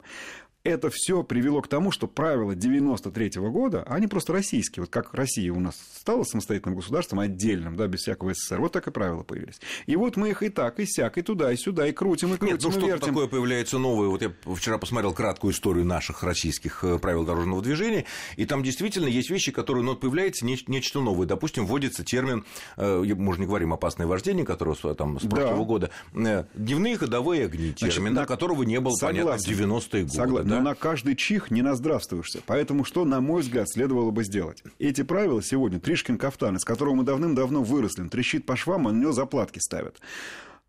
это 0.64 0.88
все 0.90 1.22
привело 1.22 1.60
к 1.60 1.68
тому, 1.68 1.92
что 1.92 2.06
правила 2.08 2.54
93 2.54 3.38
-го 3.38 3.50
года, 3.50 3.82
они 3.82 4.06
просто 4.06 4.32
российские. 4.32 4.84
Вот 4.84 4.90
как 4.90 5.12
Россия 5.12 5.52
у 5.52 5.60
нас 5.60 5.76
стала 5.94 6.24
самостоятельным 6.24 6.76
государством, 6.76 7.20
отдельным, 7.20 7.76
да, 7.76 7.86
без 7.86 8.00
всякого 8.00 8.32
СССР, 8.32 8.60
вот 8.60 8.72
так 8.72 8.86
и 8.88 8.90
правила 8.90 9.22
появились. 9.22 9.60
И 9.84 9.94
вот 9.94 10.16
мы 10.16 10.30
их 10.30 10.42
и 10.42 10.48
так, 10.48 10.80
и 10.80 10.86
сяк, 10.86 11.18
и 11.18 11.22
туда, 11.22 11.52
и 11.52 11.56
сюда, 11.56 11.86
и 11.86 11.92
крутим, 11.92 12.32
и 12.34 12.38
крутим, 12.38 12.54
Нет, 12.54 12.64
ну 12.64 12.70
что 12.70 12.86
вертим. 12.86 13.08
такое 13.08 13.26
появляется 13.26 13.78
новое. 13.78 14.08
Вот 14.08 14.22
я 14.22 14.32
вчера 14.54 14.78
посмотрел 14.78 15.12
краткую 15.12 15.52
историю 15.52 15.84
наших 15.84 16.22
российских 16.22 16.82
э, 16.82 16.98
правил 16.98 17.24
дорожного 17.24 17.60
движения, 17.60 18.06
и 18.36 18.46
там 18.46 18.62
действительно 18.62 19.06
есть 19.06 19.28
вещи, 19.28 19.52
которые, 19.52 19.84
ну, 19.84 19.94
появляется 19.96 20.46
нечто 20.46 21.00
новое. 21.00 21.26
Допустим, 21.26 21.66
вводится 21.66 22.04
термин, 22.04 22.44
э, 22.78 23.02
мы 23.02 23.34
же 23.34 23.40
не 23.40 23.46
говорим 23.46 23.74
опасное 23.74 24.06
вождение, 24.06 24.46
которого 24.46 24.94
там 24.94 25.20
с 25.20 25.28
прошлого 25.28 25.58
да. 25.58 25.64
года, 25.64 25.90
э, 26.14 26.44
дневные 26.54 26.96
ходовые 26.96 27.44
огни, 27.44 27.72
термин, 27.72 28.12
Значит, 28.12 28.14
на... 28.14 28.26
которого 28.26 28.62
не 28.62 28.80
было, 28.80 28.94
Согласен. 28.94 29.26
понятно, 29.26 29.76
в 29.76 29.90
90-е 29.90 30.02
годы. 30.04 30.14
Согласен. 30.14 30.53
Но 30.54 30.62
на 30.62 30.74
каждый 30.74 31.16
чих 31.16 31.50
не 31.50 31.62
наздравствуешься. 31.62 32.40
Поэтому 32.46 32.84
что, 32.84 33.04
на 33.04 33.20
мой 33.20 33.42
взгляд, 33.42 33.68
следовало 33.68 34.10
бы 34.10 34.24
сделать? 34.24 34.62
Эти 34.78 35.02
правила 35.02 35.42
сегодня 35.42 35.80
Тришкин 35.80 36.18
кафтан, 36.18 36.56
из 36.56 36.64
которого 36.64 36.94
мы 36.94 37.04
давным-давно 37.04 37.62
выросли, 37.62 38.02
он 38.02 38.08
трещит 38.08 38.46
по 38.46 38.56
швам, 38.56 38.86
а 38.86 38.92
на 38.92 39.00
него 39.00 39.12
заплатки 39.12 39.58
ставят. 39.58 40.00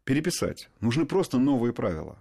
Переписать. 0.03 0.69
Нужны 0.81 1.05
просто 1.05 1.37
новые 1.37 1.73
правила. 1.73 2.17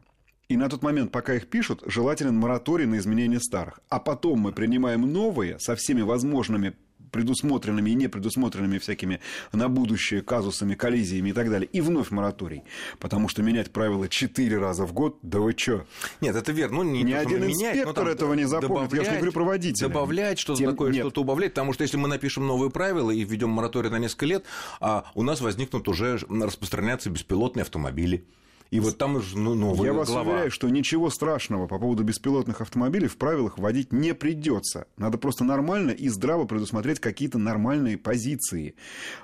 И 0.48 0.56
на 0.56 0.68
тот 0.68 0.82
момент, 0.82 1.10
пока 1.10 1.34
их 1.34 1.48
пишут, 1.48 1.82
желателен 1.86 2.36
мораторий 2.36 2.86
на 2.86 2.98
изменение 2.98 3.40
старых. 3.40 3.80
А 3.88 3.98
потом 3.98 4.40
мы 4.40 4.52
принимаем 4.52 5.10
новые 5.10 5.58
со 5.58 5.74
всеми 5.74 6.02
возможными 6.02 6.74
предусмотренными 7.10 7.90
и 7.90 7.94
непредусмотренными 7.94 8.78
всякими 8.78 9.20
на 9.52 9.68
будущее 9.68 10.22
казусами, 10.22 10.74
коллизиями 10.74 11.30
и 11.30 11.32
так 11.32 11.50
далее. 11.50 11.68
И 11.72 11.80
вновь 11.80 12.10
мораторий. 12.10 12.62
Потому 12.98 13.28
что 13.28 13.42
менять 13.42 13.70
правила 13.72 14.08
четыре 14.08 14.58
раза 14.58 14.84
в 14.86 14.92
год, 14.92 15.18
да 15.22 15.40
вы 15.40 15.54
чё? 15.54 15.84
Нет, 16.20 16.36
это 16.36 16.52
верно. 16.52 16.78
Ну, 16.78 16.82
не 16.84 17.02
Ни 17.02 17.12
один 17.12 17.42
менять, 17.42 17.56
но 17.56 17.68
инспектор 17.68 17.94
там 17.94 18.08
этого 18.08 18.34
не 18.34 18.44
запомнит. 18.44 18.92
Я 18.92 19.04
же 19.04 19.10
не 19.10 19.16
говорю 19.16 19.32
про 19.32 19.44
водителя. 19.44 19.88
Добавлять 19.88 20.38
что-то 20.38 20.58
Тем- 20.58 20.70
такое, 20.70 20.92
что-то 20.92 21.20
убавлять, 21.20 21.52
потому 21.52 21.72
что 21.72 21.82
если 21.82 21.96
мы 21.96 22.08
напишем 22.08 22.46
новые 22.46 22.70
правила 22.70 23.10
и 23.10 23.24
введем 23.24 23.50
мораторий 23.50 23.90
на 23.90 23.98
несколько 23.98 24.26
лет, 24.26 24.44
а 24.80 25.04
у 25.14 25.22
нас 25.22 25.40
возникнут 25.40 25.88
уже 25.88 26.18
распространяться 26.28 27.10
беспилотные 27.10 27.62
автомобили. 27.62 28.24
И 28.70 28.80
вот 28.80 28.98
там 28.98 29.16
уже 29.16 29.38
ну, 29.38 29.54
новая 29.54 29.86
Я 29.86 29.92
вас 29.92 30.08
глава. 30.08 30.32
уверяю, 30.32 30.50
что 30.50 30.68
ничего 30.68 31.08
страшного 31.10 31.66
по 31.66 31.78
поводу 31.78 32.02
беспилотных 32.02 32.60
автомобилей 32.60 33.06
в 33.06 33.16
правилах 33.16 33.58
вводить 33.58 33.92
не 33.92 34.14
придется. 34.14 34.86
Надо 34.96 35.16
просто 35.16 35.44
нормально 35.44 35.92
и 35.92 36.08
здраво 36.08 36.44
предусмотреть 36.44 36.98
какие-то 36.98 37.38
нормальные 37.38 37.98
позиции. 37.98 38.74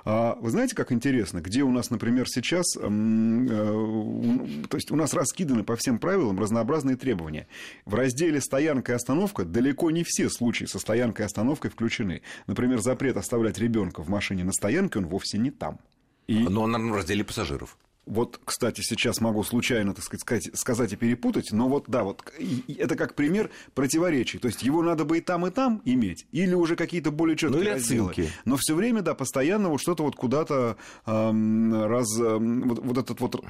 А 0.05 0.37
Вы 0.39 0.51
знаете, 0.51 0.75
как 0.75 0.91
интересно, 0.91 1.41
где 1.41 1.63
у 1.63 1.71
нас, 1.71 1.89
например, 1.89 2.29
сейчас, 2.29 2.77
э, 2.77 2.79
то 2.81 4.77
есть 4.77 4.91
у 4.91 4.95
нас 4.95 5.13
раскиданы 5.13 5.63
по 5.63 5.75
всем 5.75 5.99
правилам 5.99 6.39
разнообразные 6.39 6.95
требования. 6.95 7.47
В 7.85 7.95
разделе 7.95 8.39
«Стоянка 8.39 8.93
и 8.93 8.95
остановка» 8.95 9.43
далеко 9.43 9.91
не 9.91 10.03
все 10.03 10.29
случаи 10.29 10.65
со 10.65 10.79
стоянкой 10.79 11.23
и 11.23 11.25
остановкой 11.25 11.71
включены. 11.71 12.21
Например, 12.47 12.79
запрет 12.79 13.17
оставлять 13.17 13.57
ребенка 13.57 14.01
в 14.01 14.09
машине 14.09 14.43
на 14.43 14.53
стоянке, 14.53 14.99
он 14.99 15.07
вовсе 15.07 15.37
не 15.37 15.51
там. 15.51 15.79
И 16.27 16.39
Но 16.47 16.61
он 16.63 16.91
в 16.91 16.95
разделе 16.95 17.23
пассажиров. 17.23 17.77
Вот, 18.11 18.39
кстати, 18.43 18.81
сейчас 18.81 19.21
могу 19.21 19.41
случайно, 19.43 19.93
так 19.93 20.03
сказать, 20.03 20.49
сказать, 20.53 20.91
и 20.91 20.97
перепутать, 20.97 21.51
но 21.53 21.69
вот 21.69 21.85
да, 21.87 22.03
вот 22.03 22.21
это 22.67 22.95
как 22.97 23.15
пример 23.15 23.49
противоречий. 23.73 24.37
То 24.37 24.49
есть 24.49 24.63
его 24.63 24.83
надо 24.83 25.05
бы 25.05 25.19
и 25.19 25.21
там, 25.21 25.47
и 25.47 25.49
там 25.49 25.81
иметь, 25.85 26.27
или 26.33 26.53
уже 26.53 26.75
какие-то 26.75 27.11
более 27.11 27.37
четкие 27.37 27.57
Ну, 27.57 27.63
или 27.63 27.69
разделы. 27.73 28.09
отсылки. 28.11 28.31
Но 28.43 28.57
все 28.57 28.75
время, 28.75 29.01
да, 29.01 29.13
постоянно 29.13 29.69
вот 29.69 29.79
что-то 29.81 30.03
вот 30.03 30.15
куда-то 30.17 30.75
эм, 31.05 31.85
раз, 31.85 32.07
эм, 32.19 32.67
вот, 32.67 32.79
вот 32.83 32.97
этот 32.97 33.19
вот 33.21 33.43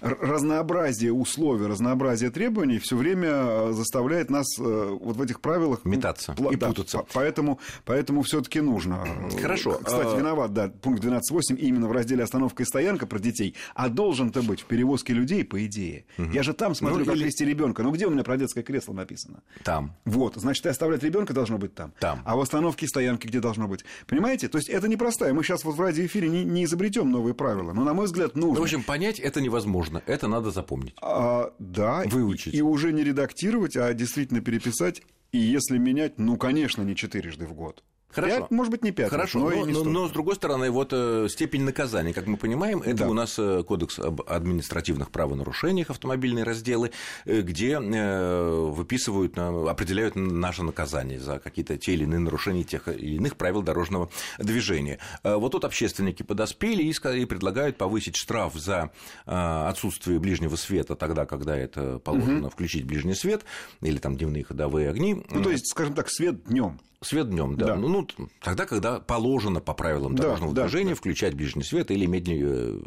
разнообразие 0.00 1.12
условий, 1.12 1.66
разнообразие 1.66 2.30
требований 2.30 2.78
все 2.78 2.96
время 2.96 3.28
э, 3.30 3.72
заставляет 3.72 4.30
нас 4.30 4.46
э, 4.58 4.62
вот 4.62 5.16
в 5.16 5.22
этих 5.22 5.40
правилах 5.40 5.84
Метаться 5.84 6.32
пла- 6.32 6.52
и 6.52 6.56
да, 6.56 6.68
путаться. 6.68 6.98
по- 6.98 7.06
Поэтому, 7.14 7.58
поэтому 7.84 8.22
все-таки 8.22 8.60
нужно. 8.60 9.04
Хорошо. 9.40 9.80
Кстати, 9.82 10.14
А- 10.14 10.16
виноват, 10.18 10.52
да, 10.52 10.68
пункт 10.68 11.02
12.8 11.02 11.56
именно 11.56 11.88
в 11.88 11.92
разделе 11.92 12.22
остановка 12.24 12.62
и 12.62 12.66
стоянка 12.66 13.06
про 13.06 13.18
детей. 13.18 13.54
А 13.74 13.88
должен-то 13.96 14.42
быть 14.42 14.60
в 14.60 14.66
перевозке 14.66 15.12
людей, 15.12 15.44
по 15.44 15.56
идее. 15.66 16.04
Я 16.18 16.44
же 16.44 16.52
там 16.52 16.76
смотрю, 16.76 17.00
Ну, 17.00 17.04
как 17.06 17.16
или- 17.16 17.24
вести 17.24 17.44
ребенка. 17.44 17.82
Ну 17.82 17.90
где 17.90 18.06
у 18.06 18.10
меня 18.10 18.22
про 18.22 18.36
детское 18.36 18.62
кресло 18.62 18.92
написано? 18.92 19.42
Там. 19.64 19.96
Вот, 20.04 20.36
значит, 20.36 20.64
и 20.66 20.68
оставлять 20.68 21.02
ребенка 21.02 21.32
должно 21.34 21.58
быть 21.58 21.74
там. 21.74 21.92
Там. 21.98 22.20
А 22.24 22.36
в 22.36 22.40
остановке 22.40 22.86
и 22.86 22.88
стоянке 22.88 23.26
где 23.26 23.40
должно 23.40 23.66
быть? 23.66 23.84
Понимаете? 24.06 24.46
То 24.48 24.58
есть 24.58 24.68
это 24.68 24.86
непростая. 24.86 25.32
Мы 25.32 25.42
сейчас 25.42 25.64
вот 25.64 25.74
в 25.74 25.80
радиоэфире 25.80 26.28
не, 26.28 26.44
не 26.44 26.64
изобретем 26.64 27.10
новые 27.10 27.34
правила. 27.34 27.72
Но, 27.72 27.82
на 27.82 27.94
мой 27.94 28.06
взгляд, 28.06 28.36
нужно. 28.36 28.54
Ну, 28.54 28.60
в 28.60 28.62
общем, 28.62 28.84
понять 28.84 29.18
это 29.18 29.40
невозможно. 29.40 30.02
Это 30.06 30.28
надо 30.28 30.50
запомнить. 30.52 30.94
А, 31.02 31.52
да, 31.58 32.04
Выучить. 32.06 32.54
И, 32.54 32.58
и 32.58 32.62
уже 32.62 32.92
не 32.92 33.02
редактировать, 33.02 33.76
а 33.76 33.92
действительно 33.94 34.40
переписать. 34.40 35.02
И 35.32 35.38
если 35.38 35.78
менять, 35.78 36.18
ну, 36.18 36.36
конечно, 36.36 36.82
не 36.82 36.94
четырежды 36.94 37.46
в 37.46 37.54
год. 37.54 37.82
Хорошо. 38.16 38.40
Пять, 38.40 38.50
может 38.50 38.70
быть, 38.72 38.82
не 38.82 38.90
пять. 38.92 39.10
Хорошо, 39.10 39.38
но, 39.38 39.50
но, 39.50 39.66
но- 39.66 39.84
но, 39.84 40.08
с 40.08 40.10
другой 40.10 40.34
стороны, 40.36 40.70
вот 40.70 40.88
э, 40.92 41.28
степень 41.30 41.62
наказания, 41.62 42.12
как 42.12 42.26
мы 42.26 42.36
понимаем, 42.36 42.80
это 42.82 43.04
Да. 43.04 43.08
у 43.08 43.12
нас 43.12 43.38
э, 43.38 43.62
кодекс 43.62 43.98
об 43.98 44.22
административных 44.26 45.10
правонарушениях, 45.10 45.90
автомобильные 45.90 46.42
разделы, 46.44 46.90
э, 47.26 47.42
где 47.42 47.78
выписывают, 47.78 49.38
определяют 49.38 50.16
наше 50.16 50.62
наказание 50.62 51.20
за 51.20 51.38
какие-то 51.38 51.76
те 51.76 51.92
или 51.94 52.04
иные 52.04 52.20
нарушения 52.20 52.64
тех 52.64 52.88
или 52.88 53.16
иных 53.16 53.36
правил 53.36 53.62
дорожного 53.62 54.08
движения. 54.38 54.98
Вот 55.22 55.52
тут 55.52 55.64
общественники 55.64 56.22
подоспели 56.22 56.82
и 56.82 57.24
предлагают 57.26 57.76
повысить 57.76 58.16
штраф 58.16 58.54
за 58.54 58.90
отсутствие 59.26 60.18
ближнего 60.18 60.56
света 60.56 60.96
тогда, 60.96 61.26
когда 61.26 61.56
это 61.56 61.98
положено 61.98 62.50
включить 62.50 62.84
ближний 62.84 63.14
свет 63.14 63.44
или 63.82 63.98
там 63.98 64.16
дневные 64.16 64.44
ходовые 64.44 64.90
огни. 64.90 65.22
Ну, 65.30 65.42
то 65.42 65.50
есть, 65.50 65.68
скажем 65.68 65.94
так, 65.94 66.08
свет 66.10 66.44
днем. 66.44 66.80
Свет 67.02 67.28
днем, 67.28 67.56
да. 67.56 67.66
Да. 67.66 67.76
Ну, 67.76 67.88
ну, 67.88 68.08
тогда, 68.40 68.64
когда 68.64 69.00
положено 69.00 69.60
по 69.60 69.74
правилам 69.74 70.14
Да, 70.14 70.24
дорожного 70.24 70.54
да, 70.54 70.62
движения 70.62 70.94
включать 70.94 71.34
ближний 71.34 71.62
свет 71.62 71.90
или 71.90 72.06
иметь, 72.06 72.26
э, 72.28 72.80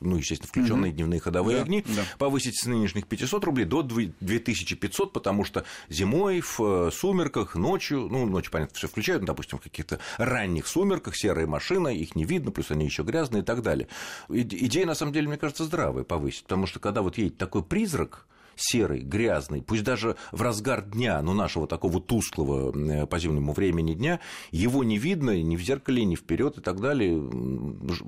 ну, 0.00 0.16
естественно, 0.16 0.48
включенные 0.48 0.92
дневные 0.92 1.20
ходовые 1.20 1.58
Да, 1.58 1.62
огни, 1.62 1.84
да. 1.86 2.02
повысить 2.18 2.60
с 2.60 2.66
нынешних 2.66 3.06
500 3.06 3.44
рублей 3.44 3.64
до 3.64 3.82
2500, 3.82 5.12
потому 5.12 5.44
что 5.44 5.64
зимой, 5.88 6.40
в 6.40 6.60
э, 6.60 6.90
сумерках, 6.92 7.54
ночью, 7.54 8.08
ну, 8.10 8.26
ночью, 8.26 8.50
понятно, 8.50 8.74
все 8.76 8.88
включают, 8.88 9.22
ну, 9.22 9.28
допустим, 9.28 9.58
в 9.58 9.62
каких-то 9.62 10.00
ранних 10.18 10.66
сумерках, 10.66 11.16
серая 11.16 11.46
машина, 11.46 11.88
их 11.88 12.16
не 12.16 12.24
видно, 12.24 12.50
плюс 12.50 12.70
они 12.70 12.84
еще 12.84 13.04
грязные 13.04 13.42
и 13.42 13.44
так 13.44 13.62
далее. 13.62 13.86
Идея, 14.28 14.86
на 14.86 14.94
самом 14.94 15.12
деле, 15.12 15.28
мне 15.28 15.38
кажется, 15.38 15.64
здравая 15.64 16.04
повысить, 16.04 16.42
потому 16.42 16.66
что 16.66 16.80
когда 16.80 17.02
вот 17.02 17.16
едет 17.16 17.38
такой 17.38 17.62
призрак, 17.62 18.26
серый, 18.56 19.00
грязный, 19.00 19.62
пусть 19.62 19.84
даже 19.84 20.16
в 20.32 20.42
разгар 20.42 20.82
дня, 20.82 21.20
но 21.22 21.34
нашего 21.34 21.66
такого 21.66 22.00
тусклого 22.00 22.76
э, 22.76 23.06
по 23.06 23.18
зимнему 23.18 23.52
времени 23.52 23.94
дня, 23.94 24.20
его 24.50 24.82
не 24.82 24.98
видно 24.98 25.40
ни 25.40 25.56
в 25.56 25.60
зеркале, 25.60 26.04
ни 26.04 26.16
вперед 26.16 26.58
и 26.58 26.60
так 26.60 26.80
далее. 26.80 27.22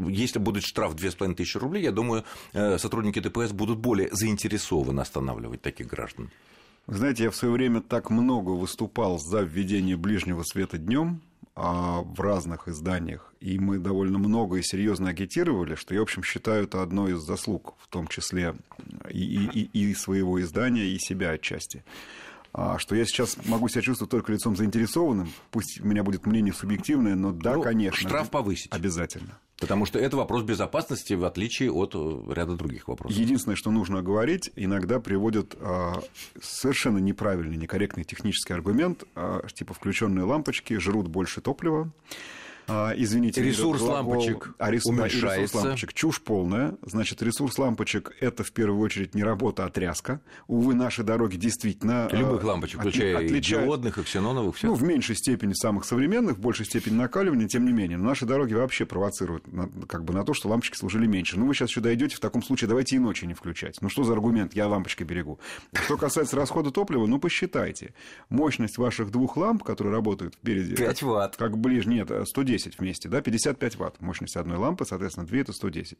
Если 0.08 0.38
будет 0.38 0.64
штраф 0.64 0.94
2500 0.94 1.62
рублей, 1.62 1.84
я 1.84 1.92
думаю, 1.92 2.24
э, 2.52 2.78
сотрудники 2.78 3.20
ДПС 3.20 3.52
будут 3.52 3.78
более 3.78 4.08
заинтересованы 4.10 5.00
останавливать 5.00 5.62
таких 5.62 5.86
граждан. 5.86 6.30
Знаете, 6.86 7.24
я 7.24 7.30
в 7.30 7.36
свое 7.36 7.52
время 7.52 7.82
так 7.82 8.08
много 8.08 8.50
выступал 8.50 9.18
за 9.18 9.42
введение 9.42 9.98
ближнего 9.98 10.42
света 10.42 10.78
днем 10.78 11.20
в 12.02 12.20
разных 12.20 12.68
изданиях, 12.68 13.32
и 13.40 13.58
мы 13.58 13.78
довольно 13.78 14.18
много 14.18 14.56
и 14.56 14.62
серьезно 14.62 15.10
агитировали, 15.10 15.74
что 15.74 15.92
я, 15.94 16.00
в 16.00 16.04
общем, 16.04 16.22
считаю 16.22 16.64
это 16.64 16.82
одной 16.82 17.12
из 17.12 17.18
заслуг, 17.20 17.74
в 17.78 17.88
том 17.88 18.06
числе 18.06 18.54
и, 19.10 19.46
и- 19.52 19.70
и 19.90 19.94
своего 19.94 20.40
издания, 20.40 20.84
и 20.86 20.98
себя 20.98 21.30
отчасти. 21.30 21.82
А, 22.60 22.76
Что 22.78 22.96
я 22.96 23.04
сейчас 23.04 23.36
могу 23.46 23.68
себя 23.68 23.82
чувствовать 23.82 24.10
только 24.10 24.32
лицом 24.32 24.56
заинтересованным, 24.56 25.30
пусть 25.52 25.80
у 25.80 25.86
меня 25.86 26.02
будет 26.02 26.26
мнение 26.26 26.52
субъективное, 26.52 27.14
но 27.14 27.30
да, 27.30 27.54
Ну, 27.54 27.62
конечно. 27.62 28.08
штраф 28.08 28.30
повысить. 28.30 28.72
Обязательно. 28.72 29.38
Потому 29.60 29.86
что 29.86 30.00
это 30.00 30.16
вопрос 30.16 30.42
безопасности, 30.42 31.14
в 31.14 31.24
отличие 31.24 31.70
от 31.70 31.92
э, 31.94 32.32
ряда 32.32 32.56
других 32.56 32.88
вопросов. 32.88 33.16
Единственное, 33.16 33.54
что 33.54 33.70
нужно 33.70 34.02
говорить, 34.02 34.50
иногда 34.56 34.98
приводят 34.98 35.56
а, 35.60 36.00
совершенно 36.40 36.98
неправильный, 36.98 37.56
некорректный 37.56 38.04
технический 38.04 38.52
аргумент, 38.54 39.04
а, 39.14 39.46
типа 39.48 39.74
включенные 39.74 40.24
лампочки 40.24 40.78
жрут 40.78 41.06
больше 41.06 41.40
топлива. 41.40 41.92
А, 42.68 42.92
извините, 42.96 43.42
Ресурс 43.42 43.80
глагол- 43.80 43.88
лампочек 44.10 44.54
а, 44.58 44.68
и 44.68 44.72
ресурс 44.72 44.98
уменьшается. 44.98 45.56
лампочек 45.58 45.92
чушь 45.94 46.20
полная. 46.20 46.76
Значит, 46.82 47.22
ресурс 47.22 47.56
лампочек 47.58 48.12
это 48.20 48.44
в 48.44 48.52
первую 48.52 48.80
очередь 48.80 49.14
не 49.14 49.22
работа, 49.24 49.64
а 49.64 49.70
тряска. 49.70 50.20
Увы, 50.48 50.74
наши 50.74 51.02
дороги 51.02 51.36
действительно 51.36 52.06
а, 52.06 52.14
Любых 52.16 52.44
лампочек, 52.44 52.80
отли- 52.80 52.90
включая 52.90 53.20
и 53.22 53.26
отличают- 53.26 53.64
диодных, 53.66 53.98
и 53.98 54.02
ксеноновых, 54.02 54.56
все. 54.56 54.66
ну, 54.66 54.74
в 54.74 54.82
меньшей 54.82 55.16
степени 55.16 55.54
самых 55.54 55.84
современных, 55.86 56.36
в 56.36 56.40
большей 56.40 56.66
степени 56.66 56.94
накаливания, 56.94 57.48
тем 57.48 57.64
не 57.64 57.72
менее. 57.72 57.96
Но 57.96 58.04
наши 58.04 58.26
дороги 58.26 58.52
вообще 58.52 58.84
провоцируют 58.84 59.50
на, 59.50 59.68
как 59.86 60.04
бы 60.04 60.12
на 60.12 60.24
то, 60.24 60.34
что 60.34 60.48
лампочки 60.48 60.76
служили 60.76 61.06
меньше. 61.06 61.38
Ну, 61.38 61.46
вы 61.46 61.54
сейчас 61.54 61.70
сюда 61.70 61.94
идете, 61.94 62.16
в 62.16 62.20
таком 62.20 62.42
случае 62.42 62.68
давайте 62.68 62.96
и 62.96 62.98
ночи 62.98 63.24
не 63.24 63.34
включать. 63.34 63.78
Ну, 63.80 63.88
что 63.88 64.04
за 64.04 64.12
аргумент? 64.12 64.54
Я 64.54 64.68
лампочкой 64.68 65.06
берегу. 65.06 65.40
Что 65.72 65.96
касается 65.96 66.36
расхода 66.36 66.70
топлива, 66.70 67.06
ну, 67.06 67.18
посчитайте. 67.18 67.94
Мощность 68.28 68.76
ваших 68.76 69.10
двух 69.10 69.36
ламп, 69.38 69.62
которые 69.62 69.92
работают 69.94 70.34
впереди... 70.34 70.74
5 70.76 71.00
как- 71.00 71.02
ватт. 71.08 71.36
Как 71.36 71.56
ближе, 71.56 71.88
нет, 71.88 72.10
110 72.26 72.57
вместе, 72.78 73.08
да, 73.08 73.20
55 73.20 73.76
ватт. 73.76 74.00
Мощность 74.00 74.36
одной 74.36 74.56
лампы, 74.58 74.84
соответственно, 74.84 75.26
2 75.26 75.38
это 75.38 75.52
110. 75.52 75.98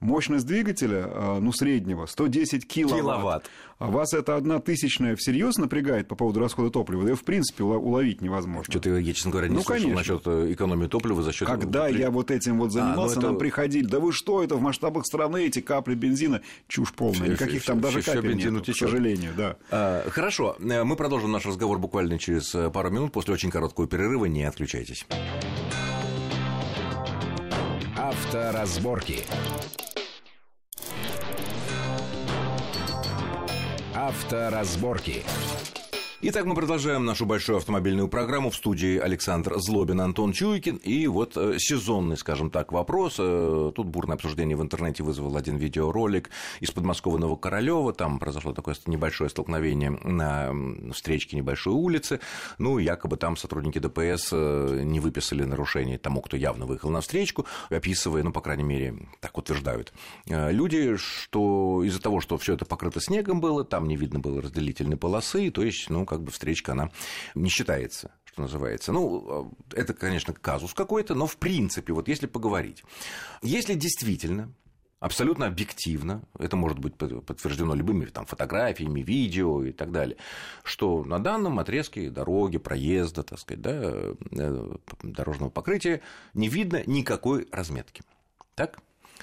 Мощность 0.00 0.46
двигателя, 0.46 1.06
э, 1.06 1.38
ну, 1.40 1.52
среднего, 1.52 2.06
110 2.06 2.66
киловатт. 2.66 3.00
Киловатт. 3.00 3.50
А 3.78 3.86
вас 3.86 4.12
это 4.14 4.36
одна 4.36 4.60
тысячная 4.60 5.16
всерьез 5.16 5.56
напрягает 5.56 6.06
по 6.08 6.14
поводу 6.14 6.40
расхода 6.40 6.70
топлива? 6.70 7.04
Да 7.04 7.14
в 7.14 7.22
принципе, 7.24 7.64
уловить 7.64 8.20
невозможно. 8.22 8.70
Что-то 8.70 8.96
я, 8.98 9.12
честно 9.12 9.30
говоря, 9.30 9.48
не 9.48 9.54
Ну, 9.56 9.62
слышал 9.62 9.90
конечно. 9.90 10.14
насчет 10.14 10.26
э, 10.26 10.52
экономии 10.52 10.86
топлива 10.86 11.22
за 11.22 11.32
счет. 11.32 11.48
Когда 11.48 11.88
я 11.88 12.10
вот 12.10 12.30
этим 12.30 12.58
вот 12.58 12.72
занимался, 12.72 13.14
А, 13.14 13.16
ну 13.16 13.20
это- 13.20 13.20
нам 13.28 13.38
приходили, 13.38 13.86
да 13.86 14.00
вы 14.00 14.12
что, 14.12 14.42
это 14.42 14.54
в 14.56 14.60
масштабах 14.60 15.04
страны 15.06 15.46
эти 15.46 15.60
капли 15.60 15.94
бензина, 15.94 16.40
чушь 16.68 16.92
полная, 16.92 17.28
никаких 17.30 17.62
всё- 17.62 17.72
там 17.72 17.80
даже 17.80 18.00
всё 18.00 18.12
капель 18.14 18.34
нет, 18.36 18.64
к 18.66 18.74
сожалению, 18.76 19.32
да. 19.36 19.56
А, 19.70 20.08
Хорошо, 20.10 20.56
Э, 20.60 20.84
мы 20.84 20.96
продолжим 20.96 21.32
наш 21.32 21.44
разговор 21.46 21.78
буквально 21.78 22.18
через 22.18 22.54
пару 22.72 22.90
минут 22.90 23.12
после 23.12 23.34
очень 23.34 23.50
короткого 23.50 23.86
перерыва. 23.86 24.24
Не 24.26 24.44
отключайтесь. 24.44 25.06
Авторазборки. 28.04 29.24
Авторазборки. 33.94 35.24
Итак, 36.26 36.46
мы 36.46 36.54
продолжаем 36.54 37.04
нашу 37.04 37.26
большую 37.26 37.58
автомобильную 37.58 38.08
программу. 38.08 38.48
В 38.48 38.56
студии 38.56 38.96
Александр 38.96 39.56
Злобин, 39.58 40.00
Антон 40.00 40.32
Чуйкин. 40.32 40.76
И 40.76 41.06
вот 41.06 41.36
э, 41.36 41.56
сезонный, 41.58 42.16
скажем 42.16 42.48
так, 42.48 42.72
вопрос. 42.72 43.16
Э, 43.18 43.70
тут 43.74 43.88
бурное 43.88 44.14
обсуждение 44.14 44.56
в 44.56 44.62
интернете 44.62 45.02
вызвал 45.02 45.36
один 45.36 45.58
видеоролик 45.58 46.30
из 46.60 46.70
подмосковного 46.70 47.36
Королева. 47.36 47.92
Там 47.92 48.18
произошло 48.18 48.54
такое 48.54 48.74
небольшое 48.86 49.28
столкновение 49.28 49.90
на 49.90 50.50
встречке 50.94 51.36
небольшой 51.36 51.74
улицы. 51.74 52.20
Ну, 52.56 52.78
якобы 52.78 53.18
там 53.18 53.36
сотрудники 53.36 53.78
ДПС 53.78 54.30
э, 54.32 54.80
не 54.82 55.00
выписали 55.00 55.44
нарушений 55.44 55.98
тому, 55.98 56.22
кто 56.22 56.38
явно 56.38 56.64
выехал 56.64 56.88
на 56.88 57.02
встречку, 57.02 57.44
описывая, 57.68 58.22
ну, 58.22 58.32
по 58.32 58.40
крайней 58.40 58.64
мере, 58.64 58.96
так 59.20 59.36
утверждают 59.36 59.92
люди, 60.26 60.96
что 60.96 61.82
из-за 61.84 62.00
того, 62.00 62.22
что 62.22 62.38
все 62.38 62.54
это 62.54 62.64
покрыто 62.64 62.98
снегом 62.98 63.42
было, 63.42 63.62
там 63.62 63.86
не 63.86 63.96
видно 63.96 64.20
было 64.20 64.40
разделительной 64.40 64.96
полосы, 64.96 65.50
то 65.50 65.62
есть, 65.62 65.90
ну, 65.90 66.06
как 66.14 66.24
бы 66.24 66.30
встречка, 66.30 66.72
она 66.72 66.90
не 67.34 67.48
считается 67.48 68.12
что 68.34 68.42
называется. 68.42 68.90
Ну, 68.90 69.56
это, 69.72 69.94
конечно, 69.94 70.34
казус 70.34 70.74
какой-то, 70.74 71.14
но 71.14 71.28
в 71.28 71.36
принципе, 71.36 71.92
вот 71.92 72.08
если 72.08 72.26
поговорить, 72.26 72.82
если 73.42 73.74
действительно 73.74 74.52
абсолютно 75.04 75.46
объективно, 75.46 76.24
это 76.38 76.56
может 76.56 76.78
быть 76.78 76.96
подтверждено 76.96 77.74
любыми 77.74 78.06
там, 78.06 78.26
фотографиями, 78.26 79.02
видео 79.02 79.62
и 79.62 79.70
так 79.70 79.92
далее, 79.92 80.16
что 80.62 81.04
на 81.04 81.18
данном 81.18 81.58
отрезке 81.58 82.10
дороги, 82.10 82.58
проезда, 82.58 83.22
так 83.22 83.38
сказать, 83.38 83.60
да, 83.60 83.72
э, 83.74 84.76
дорожного 85.02 85.50
покрытия 85.50 86.00
не 86.32 86.48
видно 86.48 86.82
никакой 86.86 87.46
разметки. 87.52 88.02
Так? 88.54 88.78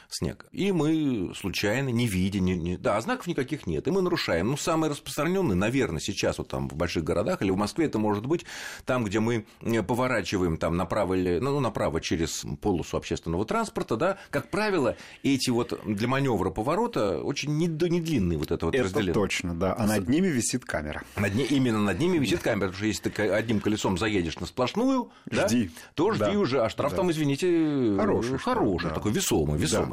Снег. 0.10 0.46
И 0.52 0.72
мы 0.72 1.34
случайно, 1.36 1.90
не 1.90 2.08
видя, 2.08 2.40
не, 2.40 2.56
не, 2.56 2.78
да, 2.78 3.00
знаков 3.02 3.28
никаких 3.28 3.68
нет, 3.68 3.88
и 3.88 3.92
мы 3.92 4.02
нарушаем. 4.02 4.48
Ну, 4.48 4.58
самый 4.58 4.90
распространенный, 4.90 5.56
наверное, 5.56 6.00
сейчас 6.00 6.38
вот 6.38 6.50
там 6.50 6.70
в 6.70 6.76
больших 6.76 7.04
городах 7.04 7.42
или 7.42 7.52
в 7.52 7.58
Москве 7.58 7.86
это 7.86 8.00
может 8.00 8.26
быть 8.26 8.46
там, 8.86 9.04
где 9.04 9.20
мы 9.20 9.46
э, 9.62 9.84
поворачиваем 9.84 10.58
там 10.58 10.78
направо 10.78 11.16
или, 11.16 11.40
ну, 11.40 11.60
направо 11.60 12.02
через 12.02 12.44
полосу 12.62 12.98
общественного 12.98 13.46
транспорта, 13.46 13.96
да, 13.96 14.18
как 14.30 14.50
правило, 14.50 14.98
эти 15.24 15.50
вот 15.50 15.80
для 15.86 16.08
маневра 16.08 16.50
поворота 16.50 17.20
очень 17.20 17.58
не, 17.58 17.68
не 17.68 18.02
длинные 18.02 18.38
вот 18.38 18.52
это 18.52 18.66
вот 18.66 18.76
это 18.76 18.84
разделение. 18.84 19.14
точно, 19.14 19.56
да, 19.56 19.76
а 19.78 19.86
над 19.86 20.10
ними 20.10 20.28
висит 20.28 20.66
камера. 20.66 21.04
Над, 21.18 21.34
именно 21.36 21.80
над 21.80 22.00
ними 22.00 22.18
висит 22.18 22.40
камера, 22.40 22.68
потому 22.68 22.78
что 22.78 22.86
если 22.86 23.10
ты 23.10 23.30
одним 23.30 23.60
колесом 23.60 23.98
заедешь 23.98 24.40
на 24.40 24.46
сплошную, 24.46 25.12
жди. 25.30 25.66
Да, 25.66 25.72
то 25.96 26.12
жди 26.12 26.20
да. 26.20 26.32
уже, 26.32 26.62
а 26.62 26.70
штраф 26.70 26.92
да. 26.92 26.98
там, 26.98 27.12
извините, 27.12 27.96
хороший, 27.98 28.38
хороший 28.38 28.90
да. 28.90 28.96
такой 28.96 29.12
весомый, 29.12 29.60
весомый. 29.60 29.90
Да. 29.90 29.91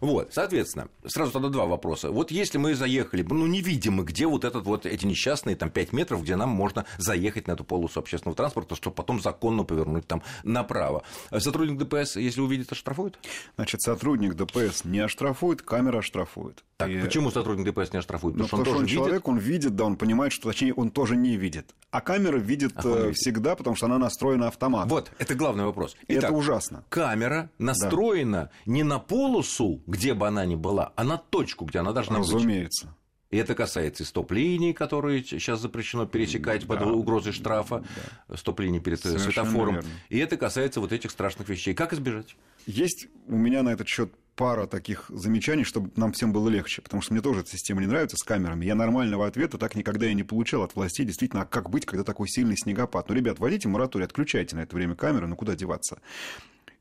Вот, 0.00 0.28
соответственно, 0.32 0.88
сразу 1.06 1.32
тогда 1.32 1.48
два 1.48 1.66
вопроса. 1.66 2.10
Вот 2.10 2.30
если 2.30 2.58
мы 2.58 2.74
заехали, 2.74 3.22
ну, 3.22 3.46
не 3.46 3.60
видим 3.60 3.94
мы, 3.94 4.04
где 4.04 4.26
вот 4.26 4.44
этот 4.44 4.64
вот 4.66 4.86
эти 4.86 5.06
несчастные 5.06 5.56
там 5.56 5.70
5 5.70 5.92
метров, 5.92 6.22
где 6.22 6.36
нам 6.36 6.50
можно 6.50 6.84
заехать 6.98 7.46
на 7.46 7.52
эту 7.52 7.64
полосу 7.64 8.00
общественного 8.00 8.36
транспорта, 8.36 8.74
чтобы 8.74 8.96
потом 8.96 9.20
законно 9.20 9.64
повернуть 9.64 10.06
там 10.06 10.22
направо. 10.42 11.02
Сотрудник 11.36 11.78
ДПС, 11.78 12.16
если 12.16 12.40
увидит, 12.40 12.72
оштрафует? 12.72 13.18
Значит, 13.56 13.82
сотрудник 13.82 14.34
ДПС 14.34 14.84
не 14.84 15.00
оштрафует, 15.00 15.62
камера 15.62 15.98
оштрафует. 15.98 16.64
Так, 16.76 16.88
и... 16.88 16.98
почему 16.98 17.30
сотрудник 17.30 17.66
ДПС 17.66 17.92
не 17.92 17.98
оштрафует? 18.00 18.34
Потому, 18.34 18.44
ну, 18.44 18.48
потому 18.48 18.64
что 18.64 18.76
он, 18.76 18.82
он 18.82 18.86
человек, 18.86 19.28
он 19.28 19.38
видит, 19.38 19.76
да, 19.76 19.84
он 19.84 19.96
понимает, 19.96 20.32
что, 20.32 20.48
точнее, 20.48 20.74
он 20.74 20.90
тоже 20.90 21.16
не 21.16 21.36
видит. 21.36 21.74
А 21.90 22.00
камера 22.00 22.38
видит 22.38 22.72
а 22.76 22.80
э, 22.84 23.02
видит. 23.02 23.16
всегда, 23.16 23.54
потому 23.54 23.76
что 23.76 23.86
она 23.86 23.98
настроена 23.98 24.48
автоматом. 24.48 24.88
Вот, 24.88 25.12
это 25.18 25.34
главный 25.34 25.64
вопрос. 25.64 25.96
Итак, 26.08 26.24
это 26.24 26.32
ужасно. 26.32 26.84
Камера 26.88 27.50
настроена 27.58 28.50
да. 28.50 28.50
не 28.66 28.82
на 28.82 28.98
полосу, 29.24 29.82
где 29.86 30.12
бы 30.12 30.26
она 30.26 30.44
ни 30.44 30.54
была, 30.54 30.92
а 30.96 31.04
на 31.04 31.16
точку, 31.16 31.64
где 31.64 31.78
она 31.78 31.92
должна 31.92 32.18
быть. 32.18 32.30
Разумеется. 32.30 32.94
И 33.30 33.36
это 33.36 33.54
касается 33.54 34.02
и 34.02 34.06
стоп-линий, 34.06 34.74
которые 34.74 35.24
сейчас 35.24 35.60
запрещено 35.60 36.06
пересекать 36.06 36.66
да, 36.66 36.76
под 36.76 36.86
угрозой 36.86 37.32
штрафа, 37.32 37.82
да. 38.28 38.36
стоп-линии 38.36 38.80
перед 38.80 39.00
Совершенно 39.00 39.32
светофором. 39.32 39.74
Верно. 39.76 39.90
И 40.10 40.18
это 40.18 40.36
касается 40.36 40.80
вот 40.80 40.92
этих 40.92 41.10
страшных 41.10 41.48
вещей. 41.48 41.74
Как 41.74 41.92
избежать? 41.94 42.36
Есть 42.66 43.08
у 43.26 43.36
меня 43.36 43.62
на 43.62 43.70
этот 43.70 43.88
счет 43.88 44.12
пара 44.36 44.66
таких 44.66 45.06
замечаний, 45.08 45.64
чтобы 45.64 45.90
нам 45.96 46.12
всем 46.12 46.32
было 46.32 46.48
легче, 46.48 46.82
потому 46.82 47.02
что 47.02 47.14
мне 47.14 47.22
тоже 47.22 47.40
эта 47.40 47.50
система 47.50 47.80
не 47.80 47.86
нравится 47.86 48.16
с 48.16 48.22
камерами. 48.22 48.66
Я 48.66 48.74
нормального 48.74 49.26
ответа 49.26 49.58
так 49.58 49.74
никогда 49.74 50.06
и 50.06 50.14
не 50.14 50.22
получал 50.22 50.62
от 50.62 50.76
властей. 50.76 51.06
Действительно, 51.06 51.42
а 51.42 51.46
как 51.46 51.70
быть, 51.70 51.86
когда 51.86 52.04
такой 52.04 52.28
сильный 52.28 52.56
снегопад? 52.56 53.08
Ну, 53.08 53.14
ребят, 53.14 53.38
вводите 53.38 53.68
мораторий, 53.68 54.04
отключайте 54.04 54.54
на 54.54 54.60
это 54.60 54.76
время 54.76 54.94
камеры, 54.94 55.26
ну 55.26 55.34
куда 55.34 55.56
деваться? 55.56 55.98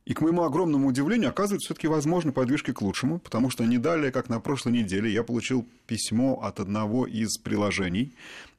И 0.06 0.14
к 0.14 0.22
моему 0.22 0.44
огромному 0.44 0.90
удивлению, 0.90 1.30
оказывается, 1.30 1.68
все-таки 1.68 1.88
возможны 1.88 2.34
подвижки 2.34 2.74
к 2.74 2.82
лучшему, 2.82 3.20
потому 3.20 3.50
что 3.50 3.64
не 3.64 3.78
далее, 3.78 4.12
как 4.12 4.28
на 4.28 4.42
прошлой 4.42 4.74
неделе, 4.74 5.12
я 5.12 5.24
получил 5.24 5.66
письмо 5.88 6.42
от 6.44 6.60
одного 6.60 7.08
из 7.08 7.38
приложений, 7.38 8.14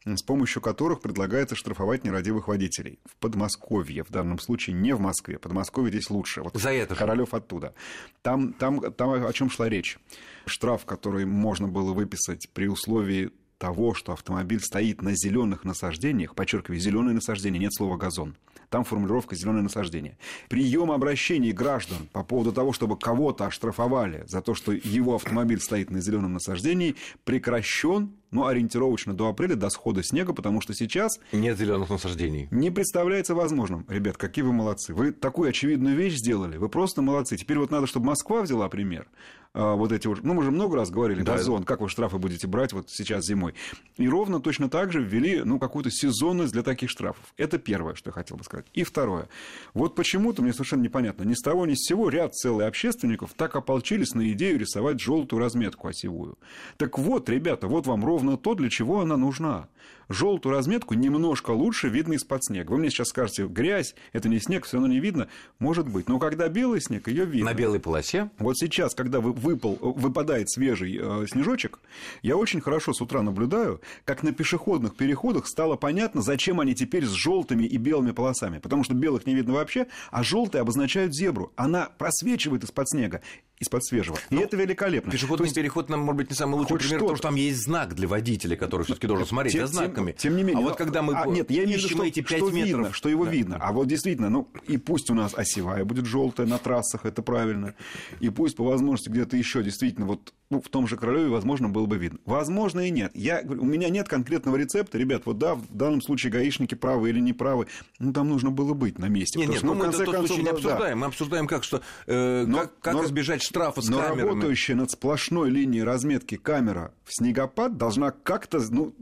с 0.06 0.22
помощью 0.22 0.62
которых 0.62 1.00
предлагается 1.00 1.54
штрафовать 1.54 2.04
нерадивых 2.04 2.48
водителей. 2.48 2.98
В 3.04 3.16
Подмосковье, 3.16 4.04
в 4.04 4.10
данном 4.10 4.38
случае 4.38 4.74
не 4.74 4.94
в 4.94 5.00
Москве. 5.00 5.38
Подмосковье 5.38 5.90
здесь 5.90 6.08
лучше. 6.08 6.42
Вот 6.42 6.56
За 6.56 6.70
это 6.70 6.94
Королёв 6.94 7.34
оттуда. 7.34 7.74
Там, 8.22 8.54
там, 8.54 8.92
там 8.92 9.10
о 9.10 9.32
чем 9.32 9.50
шла 9.50 9.68
речь. 9.68 9.98
Штраф, 10.46 10.86
который 10.86 11.26
можно 11.26 11.68
было 11.68 11.92
выписать 11.92 12.48
при 12.54 12.68
условии 12.68 13.30
того, 13.64 13.94
что 13.94 14.12
автомобиль 14.12 14.61
стоит 14.61 15.00
на 15.00 15.16
зеленых 15.16 15.64
насаждениях, 15.64 16.35
подчеркиваю, 16.35 16.78
зеленые 16.78 17.14
насаждения, 17.14 17.59
нет 17.59 17.73
слова 17.73 17.97
газон. 17.97 18.36
Там 18.69 18.84
формулировка 18.84 19.34
зеленое 19.36 19.62
насаждение. 19.62 20.19
Прием 20.50 20.93
обращений 20.93 21.52
граждан 21.52 22.08
по 22.12 22.23
поводу 22.23 22.52
того, 22.52 22.75
чтобы 22.75 22.99
кого-то 22.99 23.47
оштрафовали 23.47 24.25
за 24.26 24.43
то, 24.43 24.54
что 24.54 24.73
его 24.73 25.15
автомобиль 25.15 25.60
стоит 25.60 25.91
на 25.91 26.02
зеленом 26.02 26.34
насаждении, 26.34 26.97
прекращен 27.25 28.12
ну, 28.34 28.47
ориентировочно 28.47 29.15
до 29.15 29.28
апреля, 29.28 29.54
до 29.54 29.71
схода 29.71 30.02
снега, 30.02 30.34
потому 30.34 30.60
что 30.60 30.75
сейчас... 30.75 31.21
Нет 31.32 31.56
зеленых 31.56 31.88
насаждений. 31.88 32.49
Не 32.50 32.71
представляется 32.71 33.34
возможным. 33.34 33.86
Ребят, 33.88 34.17
какие 34.17 34.45
вы 34.45 34.52
молодцы. 34.52 34.93
Вы 34.93 35.12
такую 35.12 35.50
очевидную 35.50 35.97
вещь 35.97 36.17
сделали. 36.17 36.56
Вы 36.56 36.69
просто 36.69 37.00
молодцы. 37.00 37.36
Теперь 37.36 37.58
вот 37.58 37.71
надо, 37.71 37.86
чтобы 37.86 38.06
Москва 38.06 38.43
взяла 38.43 38.69
пример. 38.69 39.06
А, 39.54 39.76
вот 39.76 39.93
эти 39.93 40.08
вот... 40.08 40.25
Ну, 40.25 40.34
мы 40.34 40.43
же 40.43 40.50
много 40.50 40.76
раз 40.76 40.90
говорили, 40.90 41.23
да. 41.23 41.36
газон, 41.36 41.62
как 41.62 41.80
вы 41.80 41.88
штрафы 41.88 42.19
будете 42.19 42.49
брать 42.49 42.73
вот 42.73 42.90
сейчас 42.90 43.25
зимой. 43.25 43.54
И 43.97 44.08
ровно 44.08 44.40
точно 44.40 44.69
так 44.69 44.93
же 44.93 45.00
ввели, 45.00 45.43
ну, 45.45 45.60
какую-то 45.60 45.90
сезонность 45.93 46.52
для 46.52 46.64
таких 46.64 46.90
штрафов. 46.90 47.25
Это 47.36 47.58
первое, 47.58 47.95
что 47.95 48.10
я 48.10 48.12
хотел 48.12 48.36
бы 48.36 48.43
сказать. 48.43 48.67
И 48.75 48.82
второе. 48.82 49.28
Вот 49.73 49.95
почему-то, 49.95 50.43
мне 50.43 50.52
совершенно 50.52 50.82
непонятно, 50.82 51.23
ни 51.23 51.34
с 51.34 51.40
того 51.40 51.67
ни 51.67 51.75
с 51.75 51.86
сего 51.86 52.08
ряд 52.08 52.34
целых 52.34 52.67
общественников 52.67 53.30
так 53.34 53.54
ополчились 53.54 54.14
на 54.14 54.28
идею 54.32 54.58
рисовать 54.58 55.00
желтую 55.00 55.38
разметку 55.38 55.86
осевую. 55.86 56.36
Так 56.76 56.99
вот, 56.99 57.28
ребята, 57.28 57.69
вот 57.69 57.86
вам 57.86 58.04
ровно 58.04 58.36
то, 58.36 58.54
для 58.54 58.69
чего 58.71 59.00
она 59.00 59.17
нужна. 59.17 59.69
Желтую 60.08 60.54
разметку 60.54 60.95
немножко 60.95 61.50
лучше 61.50 61.88
видно 61.88 62.14
из-под 62.14 62.45
снега. 62.45 62.73
Вы 62.73 62.78
мне 62.78 62.90
сейчас 62.90 63.08
скажете, 63.08 63.47
грязь, 63.47 63.95
это 64.12 64.28
не 64.28 64.38
снег, 64.38 64.67
все 64.67 64.76
равно 64.76 64.93
не 64.93 65.00
видно. 65.00 65.28
Может 65.58 65.88
быть. 65.88 66.08
Но 66.08 66.19
когда 66.19 66.49
белый 66.49 66.80
снег, 66.80 67.08
ее 67.08 67.25
видно. 67.25 67.50
На 67.50 67.54
белой 67.54 67.80
полосе? 67.80 68.30
Вот 68.38 68.58
сейчас, 68.58 68.95
когда 68.95 69.21
выпал, 69.45 69.78
выпадает 69.80 70.50
свежий 70.50 70.99
э, 71.00 71.26
снежочек, 71.28 71.78
я 72.23 72.37
очень 72.37 72.61
хорошо 72.61 72.93
с 72.93 73.00
утра 73.00 73.23
наблюдаю, 73.23 73.80
как 74.04 74.23
на 74.23 74.33
пешеходных 74.33 74.97
переходах 74.97 75.47
стало 75.47 75.76
понятно, 75.76 76.23
зачем 76.23 76.61
они 76.61 76.75
теперь 76.75 77.04
с 77.04 77.13
желтыми 77.13 77.65
и 77.65 77.76
белыми 77.76 78.13
полосами. 78.13 78.59
Потому 78.59 78.85
что 78.85 78.95
белых 78.95 79.26
не 79.26 79.35
видно 79.35 79.52
вообще, 79.52 79.87
а 80.11 80.23
желтые 80.23 80.63
обозначают 80.63 81.15
зебру. 81.15 81.52
Она 81.57 81.91
просвечивает 81.99 82.65
из-под 82.65 82.89
снега 82.89 83.21
из-под 83.60 83.84
свежего. 83.84 84.19
И 84.30 84.34
ну, 84.34 84.43
это 84.43 84.56
великолепно. 84.56 85.12
Пешеходный 85.12 85.47
есть, 85.47 85.54
переход, 85.54 85.88
нам, 85.88 86.00
может 86.00 86.17
быть, 86.17 86.30
не 86.30 86.36
самый 86.36 86.56
лучший 86.56 86.78
пример, 86.78 86.99
потому 87.00 87.17
что 87.17 87.28
там 87.28 87.36
есть 87.36 87.62
знак 87.62 87.95
для 87.95 88.08
водителя, 88.08 88.56
который 88.56 88.82
все-таки 88.82 89.06
должен 89.06 89.26
смотреть 89.26 89.52
тем, 89.52 89.67
за 89.67 89.73
знаками. 89.73 90.12
Тем, 90.12 90.19
тем 90.19 90.36
не 90.36 90.43
менее. 90.43 90.64
А 90.64 90.69
вот 90.69 90.76
когда 90.76 91.02
мы 91.02 91.14
а, 91.14 91.26
нет, 91.26 91.50
я 91.50 91.64
имею 91.64 91.78
в 91.78 91.82
виду, 91.84 91.88
что, 91.88 92.04
эти 92.04 92.21
5 92.21 92.38
что 92.38 92.50
метров... 92.50 92.67
видно, 92.67 92.93
что 92.93 93.08
его 93.08 93.25
да. 93.25 93.30
видно. 93.30 93.58
А 93.60 93.73
вот 93.73 93.86
действительно, 93.86 94.28
ну 94.28 94.49
и 94.67 94.76
пусть 94.76 95.10
у 95.10 95.14
нас 95.14 95.34
осевая 95.34 95.84
будет 95.84 96.06
желтая 96.06 96.47
на 96.47 96.58
трассах, 96.58 97.04
это 97.04 97.23
правильно. 97.23 97.75
И 98.21 98.28
пусть 98.28 98.56
по 98.56 98.64
возможности 98.64 99.08
где-то 99.08 99.36
еще 99.36 99.62
действительно 99.62 100.06
вот 100.06 100.32
ну, 100.50 100.60
в 100.60 100.69
том 100.69 100.86
же 100.86 100.97
Королеве, 100.97 101.28
возможно, 101.28 101.69
было 101.69 101.86
бы 101.86 101.97
видно. 101.97 102.19
Возможно 102.26 102.80
и 102.80 102.90
нет. 102.90 103.12
Я, 103.14 103.43
у 103.45 103.64
меня 103.64 103.88
нет 103.88 104.08
конкретного 104.08 104.56
рецепта. 104.56 104.99
Ребят, 104.99 105.23
вот 105.25 105.38
да, 105.38 105.54
в 105.54 105.75
данном 105.75 106.02
случае 106.02 106.30
гаишники 106.32 106.75
правы 106.75 107.10
или 107.10 107.19
не 107.19 107.32
правы. 107.32 107.67
Ну, 107.99 108.12
там 108.12 108.28
нужно 108.28 108.50
было 108.50 108.75
быть 108.75 108.99
на 108.99 109.06
месте. 109.06 109.38
Нет, 109.38 109.49
нет, 109.49 109.58
что, 109.58 109.67
ну, 109.67 109.75
мы 109.75 109.86
это 109.86 110.04
тот 110.04 110.26
случай 110.26 110.43
не 110.43 110.50
обсуждаем. 110.50 110.78
Да. 110.78 110.97
Мы 110.97 111.06
обсуждаем, 111.06 111.47
как, 111.47 111.64
что, 111.64 111.80
э, 112.06 112.45
но, 112.47 112.58
как, 112.58 112.80
как 112.80 112.95
но, 112.95 113.04
избежать 113.04 113.43
штрафа 113.45 113.83
с 113.83 113.89
но 113.89 113.99
камерами. 113.99 114.28
работающая 114.28 114.75
над 114.75 114.91
сплошной 114.91 115.50
линией 115.50 115.83
разметки 115.83 116.37
камера 116.37 116.93
в 117.04 117.15
снегопад 117.15 117.76
должна 117.76 118.11
как-то, 118.11 118.61
ну, 118.71 118.95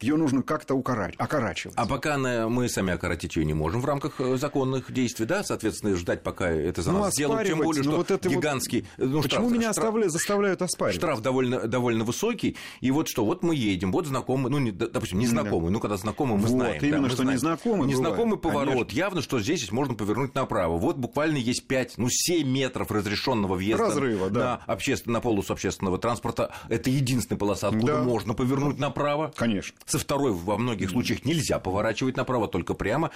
ее 0.00 0.16
нужно 0.16 0.42
как-то 0.42 0.74
укорачивать, 0.74 1.20
окорачивать. 1.20 1.76
А 1.76 1.86
пока 1.86 2.18
мы 2.18 2.68
сами 2.68 2.92
окоротить 2.92 3.36
ее 3.36 3.44
не 3.44 3.54
можем 3.54 3.80
в 3.80 3.84
рамках 3.84 4.20
э, 4.20 4.36
законных 4.36 4.92
действий, 4.92 5.26
да, 5.26 5.44
соответственно, 5.44 5.96
ждать, 5.96 6.22
пока 6.22 6.48
это 6.50 6.82
за 6.82 6.92
ну, 6.92 7.00
нас 7.00 7.14
сделают, 7.14 7.46
тем 7.46 7.58
более, 7.58 7.82
ну, 7.82 7.90
что 7.90 7.96
вот 7.98 8.10
это 8.10 8.28
гигантский... 8.28 8.86
Вот... 8.96 9.06
Ну, 9.06 9.22
Почему 9.22 9.48
штраф, 9.48 9.58
меня 9.58 9.72
штраф, 9.72 9.94
заставляют 10.06 10.62
оспаривать? 10.62 10.96
Штраф 10.96 11.20
довольно, 11.20 11.66
довольно 11.68 12.04
высокий, 12.04 12.56
и 12.80 12.90
вот 12.90 13.08
что, 13.08 13.24
вот 13.24 13.42
мы 13.42 13.54
едем, 13.54 13.92
вот 13.92 14.06
знакомый, 14.06 14.50
ну, 14.50 14.58
не, 14.58 14.70
допустим, 14.70 15.18
незнакомый, 15.18 15.66
да. 15.66 15.72
ну, 15.72 15.80
когда 15.80 15.96
знакомый, 15.96 16.36
мы 16.36 16.42
вот, 16.42 16.50
знаем. 16.50 16.82
именно, 16.82 17.02
да, 17.02 17.08
что 17.08 17.22
знаем. 17.22 17.36
незнакомый 17.36 17.88
Незнакомый 17.90 18.38
бывает, 18.38 18.42
поворот, 18.42 18.88
конечно. 18.88 18.98
явно, 18.98 19.22
что 19.22 19.40
здесь 19.40 19.70
можно 19.72 19.94
повернуть 19.94 20.34
направо. 20.34 20.78
Вот 20.78 20.96
буквально 20.96 21.36
есть 21.36 21.66
5, 21.66 21.94
ну, 21.98 22.08
7 22.08 22.48
метров 22.48 22.90
разрешенного 22.90 23.54
въезда 23.54 23.84
Разрыва, 23.84 24.30
да. 24.30 24.62
на, 24.66 24.74
обществен... 24.74 25.12
на 25.12 25.20
полосу 25.20 25.52
общественного 25.52 25.98
транспорта. 25.98 26.52
Это 26.68 26.90
единственная 26.90 27.38
полоса, 27.38 27.68
откуда 27.68 27.94
да. 27.94 28.02
можно 28.02 28.34
повернуть 28.34 28.78
направо. 28.78 29.32
Конечно. 29.36 29.76
Со 29.90 29.98
второй 29.98 30.32
во 30.32 30.56
многих 30.56 30.90
случаях 30.90 31.24
нельзя 31.24 31.58
поворачивать 31.58 32.16
направо, 32.16 32.48
только 32.48 32.74
прямо. 32.74 33.10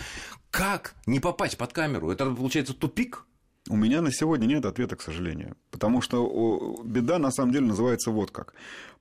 Как 0.50 0.94
не 1.06 1.20
попасть 1.20 1.56
под 1.56 1.72
камеру? 1.72 2.10
Это 2.10 2.30
получается 2.30 2.74
тупик? 2.74 3.26
У 3.70 3.76
меня 3.76 4.02
на 4.02 4.12
сегодня 4.12 4.46
нет 4.46 4.66
ответа, 4.66 4.96
к 4.96 5.02
сожалению. 5.02 5.56
Потому 5.70 6.02
что 6.02 6.76
беда 6.84 7.18
на 7.18 7.30
самом 7.30 7.52
деле 7.52 7.66
называется 7.66 8.10
вот 8.10 8.30
как. 8.30 8.52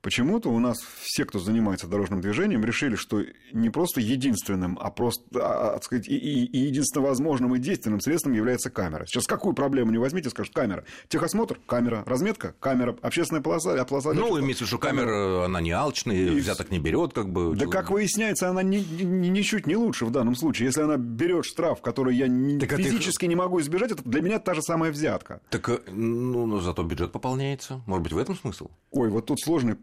Почему-то 0.04 0.50
у 0.50 0.58
нас 0.58 0.84
все, 1.00 1.24
кто 1.24 1.38
занимается 1.38 1.86
дорожным 1.86 2.20
движением, 2.20 2.62
решили, 2.62 2.94
что 2.94 3.22
не 3.54 3.70
просто 3.70 4.02
единственным, 4.02 4.78
а 4.78 4.90
просто, 4.90 5.24
а, 5.36 5.72
так 5.72 5.84
сказать, 5.84 6.06
и, 6.08 6.14
и, 6.14 6.44
и 6.44 6.58
единственно 6.58 7.06
возможным 7.06 7.54
и 7.54 7.58
действенным 7.58 8.02
средством 8.02 8.34
является 8.34 8.68
камера. 8.68 9.06
Сейчас 9.06 9.26
какую 9.26 9.54
проблему 9.54 9.92
не 9.92 9.96
возьмите, 9.96 10.28
скажут 10.28 10.52
камера. 10.52 10.84
Техосмотр– 11.08 11.58
камера. 11.66 12.04
Разметка– 12.04 12.54
камера. 12.60 12.94
Общественная 13.00 13.40
полоса– 13.40 13.82
полоса 13.86 14.12
Ну, 14.12 14.38
имеется 14.40 14.64
в 14.64 14.68
виду, 14.68 14.78
камера, 14.78 15.46
она 15.46 15.62
не 15.62 15.70
алчная, 15.70 16.16
и... 16.16 16.38
взяток 16.38 16.70
не 16.70 16.78
берет, 16.78 17.14
как 17.14 17.32
бы. 17.32 17.56
Да, 17.56 17.64
как 17.64 17.90
выясняется, 17.90 18.50
она 18.50 18.62
ни, 18.62 18.80
ни, 19.02 19.28
ничуть 19.28 19.66
не 19.66 19.76
лучше 19.76 20.04
в 20.04 20.10
данном 20.10 20.34
случае. 20.34 20.66
Если 20.66 20.82
она 20.82 20.98
берет 20.98 21.46
штраф, 21.46 21.80
который 21.80 22.14
я 22.14 22.28
не, 22.28 22.60
физически 22.60 23.24
ты... 23.24 23.28
не 23.28 23.36
могу 23.36 23.58
избежать, 23.62 23.92
это 23.92 24.02
для 24.04 24.20
меня 24.20 24.38
та 24.38 24.52
же 24.52 24.60
самая 24.60 24.92
взятка. 24.92 25.40
Так, 25.48 25.66
э, 25.70 25.78
ну, 25.90 26.44
но 26.44 26.60
зато 26.60 26.82
бюджет 26.82 27.10
пополняется. 27.10 27.80
Может 27.86 28.02
быть, 28.02 28.12
в 28.12 28.18
этом 28.18 28.36
смысл? 28.36 28.68
Ой, 28.90 29.08
вот 29.08 29.24
тут 29.24 29.40
сложный 29.40 29.76